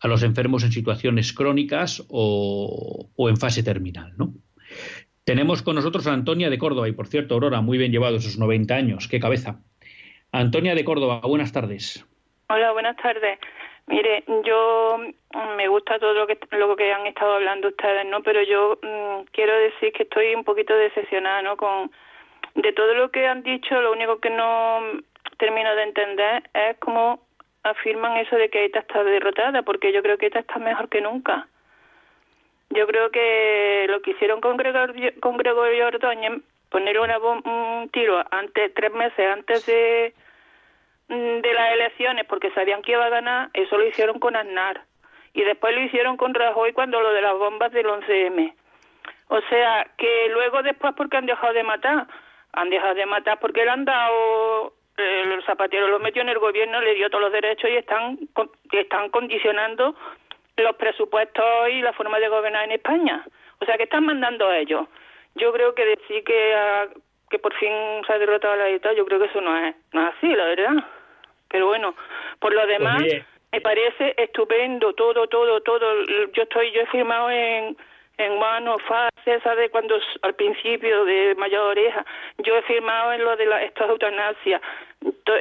[0.00, 4.34] a los enfermos en situaciones crónicas o, en fase terminal, ¿no?
[5.24, 8.38] Tenemos con nosotros a Antonia de Córdoba y, por cierto, Aurora, muy bien llevado esos
[8.38, 9.60] 90 años, qué cabeza.
[10.32, 12.04] Antonia de Córdoba, buenas tardes.
[12.48, 13.38] Hola, buenas tardes.
[13.86, 18.22] Mire, yo mm, me gusta todo lo que lo que han estado hablando ustedes, ¿no?
[18.22, 21.56] Pero yo mm, quiero decir que estoy un poquito decepcionada, ¿no?
[21.56, 21.90] Con
[22.54, 24.80] de todo lo que han dicho, lo único que no
[25.38, 27.20] termino de entender es cómo
[27.64, 31.00] afirman eso de que ETA está derrotada, porque yo creo que ETA está mejor que
[31.00, 31.48] nunca.
[32.70, 38.22] Yo creo que lo que hicieron con Gregorio, con Gregorio Ordóñez, poner una un tiro
[38.30, 40.21] antes tres meses antes de Mm,
[41.12, 44.82] de las elecciones porque sabían que iba a ganar, eso lo hicieron con Aznar.
[45.34, 48.54] Y después lo hicieron con Rajoy cuando lo de las bombas del 11M.
[49.28, 52.06] O sea, que luego después porque han dejado de matar,
[52.52, 56.38] han dejado de matar porque le han dado, eh, los zapateros los metió en el
[56.38, 58.18] gobierno, le dio todos los derechos y están,
[58.72, 59.94] están condicionando
[60.56, 63.24] los presupuestos y la forma de gobernar en España.
[63.60, 64.86] O sea, que están mandando a ellos.
[65.34, 66.88] Yo creo que decir que,
[67.30, 67.72] que por fin
[68.06, 70.44] se ha derrotado la dictadura, yo creo que eso no es, no es así, la
[70.44, 70.84] verdad.
[71.52, 71.94] Pero bueno,
[72.40, 73.02] por lo pues demás,
[73.52, 76.04] me parece estupendo todo, todo, todo.
[76.32, 77.76] Yo estoy, yo he firmado en
[78.18, 79.70] en mano fase, ¿sabe?
[79.70, 82.04] Cuando al principio de mayor oreja,
[82.38, 84.60] yo he firmado en lo de la, esta eutanasia.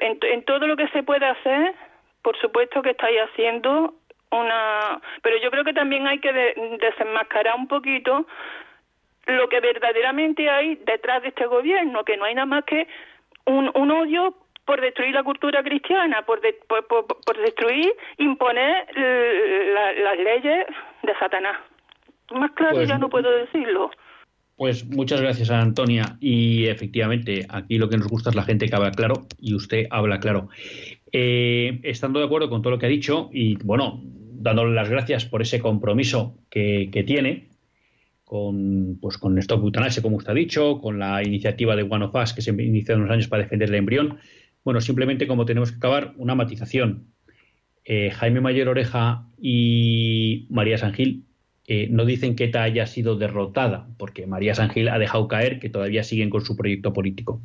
[0.02, 1.74] En, en todo lo que se puede hacer,
[2.22, 3.94] por supuesto que estáis haciendo
[4.32, 5.02] una.
[5.22, 6.32] Pero yo creo que también hay que
[6.80, 8.26] desenmascarar un poquito
[9.28, 12.88] lo que verdaderamente hay detrás de este gobierno, que no hay nada más que
[13.46, 14.36] un, un odio
[14.66, 16.42] por destruir la cultura cristiana, por,
[16.88, 20.66] por, destruir, imponer las leyes
[21.04, 21.58] de Satanás.
[22.32, 23.92] Más claro pues ya no puedo decirlo.
[24.62, 26.18] Pues muchas gracias, Antonia.
[26.20, 29.88] Y efectivamente, aquí lo que nos gusta es la gente que habla claro y usted
[29.90, 30.50] habla claro.
[31.12, 35.26] Eh, estando de acuerdo con todo lo que ha dicho y, bueno, dándole las gracias
[35.26, 37.50] por ese compromiso que, tiene
[38.24, 42.16] con, pues, con Stop Euthanasia, como usted ha dicho, con la iniciativa de One of
[42.16, 44.20] Us que se inició en unos años para defender el embrión.
[44.64, 47.08] Bueno, simplemente como tenemos que acabar, una matización.
[47.84, 51.26] Eh, Jaime Mayor Oreja y María Sangil
[51.68, 55.70] eh, no dicen que ETA haya sido derrotada, porque María Sangil ha dejado caer que
[55.70, 57.42] todavía siguen con su proyecto político.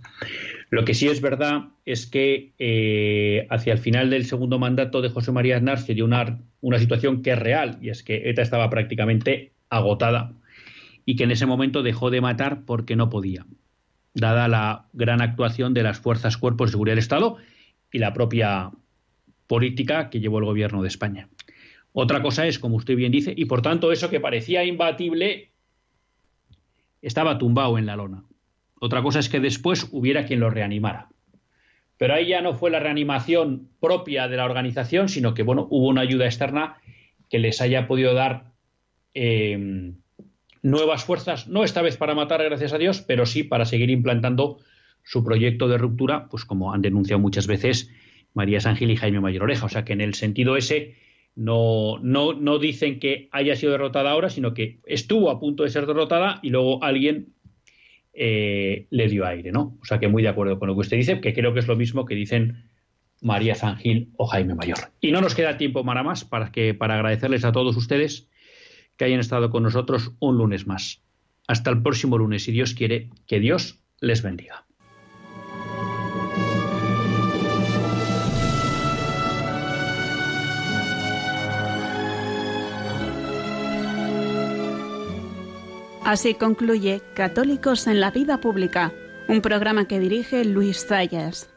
[0.68, 5.10] Lo que sí es verdad es que eh, hacia el final del segundo mandato de
[5.10, 8.42] José María Aznar se dio una, una situación que es real, y es que ETA
[8.42, 10.32] estaba prácticamente agotada
[11.04, 13.46] y que en ese momento dejó de matar porque no podía
[14.16, 17.36] dada la gran actuación de las fuerzas, cuerpos de seguridad del Estado
[17.92, 18.70] y la propia
[19.46, 21.28] política que llevó el gobierno de España.
[21.92, 25.50] Otra cosa es, como usted bien dice, y por tanto eso que parecía imbatible
[27.02, 28.24] estaba tumbado en la lona.
[28.80, 31.08] Otra cosa es que después hubiera quien lo reanimara.
[31.98, 35.88] Pero ahí ya no fue la reanimación propia de la organización, sino que bueno, hubo
[35.88, 36.76] una ayuda externa
[37.30, 38.52] que les haya podido dar
[39.14, 39.92] eh,
[40.66, 44.58] nuevas fuerzas, no esta vez para matar, gracias a Dios, pero sí para seguir implantando
[45.04, 47.92] su proyecto de ruptura, pues como han denunciado muchas veces
[48.34, 49.66] María Sangil y Jaime Mayor Oreja.
[49.66, 50.96] O sea que en el sentido ese
[51.36, 55.70] no, no, no dicen que haya sido derrotada ahora, sino que estuvo a punto de
[55.70, 57.28] ser derrotada y luego alguien
[58.12, 59.78] eh, le dio aire, ¿no?
[59.80, 61.68] O sea que muy de acuerdo con lo que usted dice, que creo que es
[61.68, 62.64] lo mismo que dicen
[63.20, 64.78] María Zangil o Jaime Mayor.
[65.00, 68.28] Y no nos queda tiempo para más para, que, para agradecerles a todos ustedes
[68.96, 71.02] que hayan estado con nosotros un lunes más.
[71.46, 74.66] Hasta el próximo lunes, si Dios quiere, que Dios les bendiga.
[86.06, 88.92] Así concluye Católicos en la Vida Pública,
[89.28, 91.55] un programa que dirige Luis Zayas.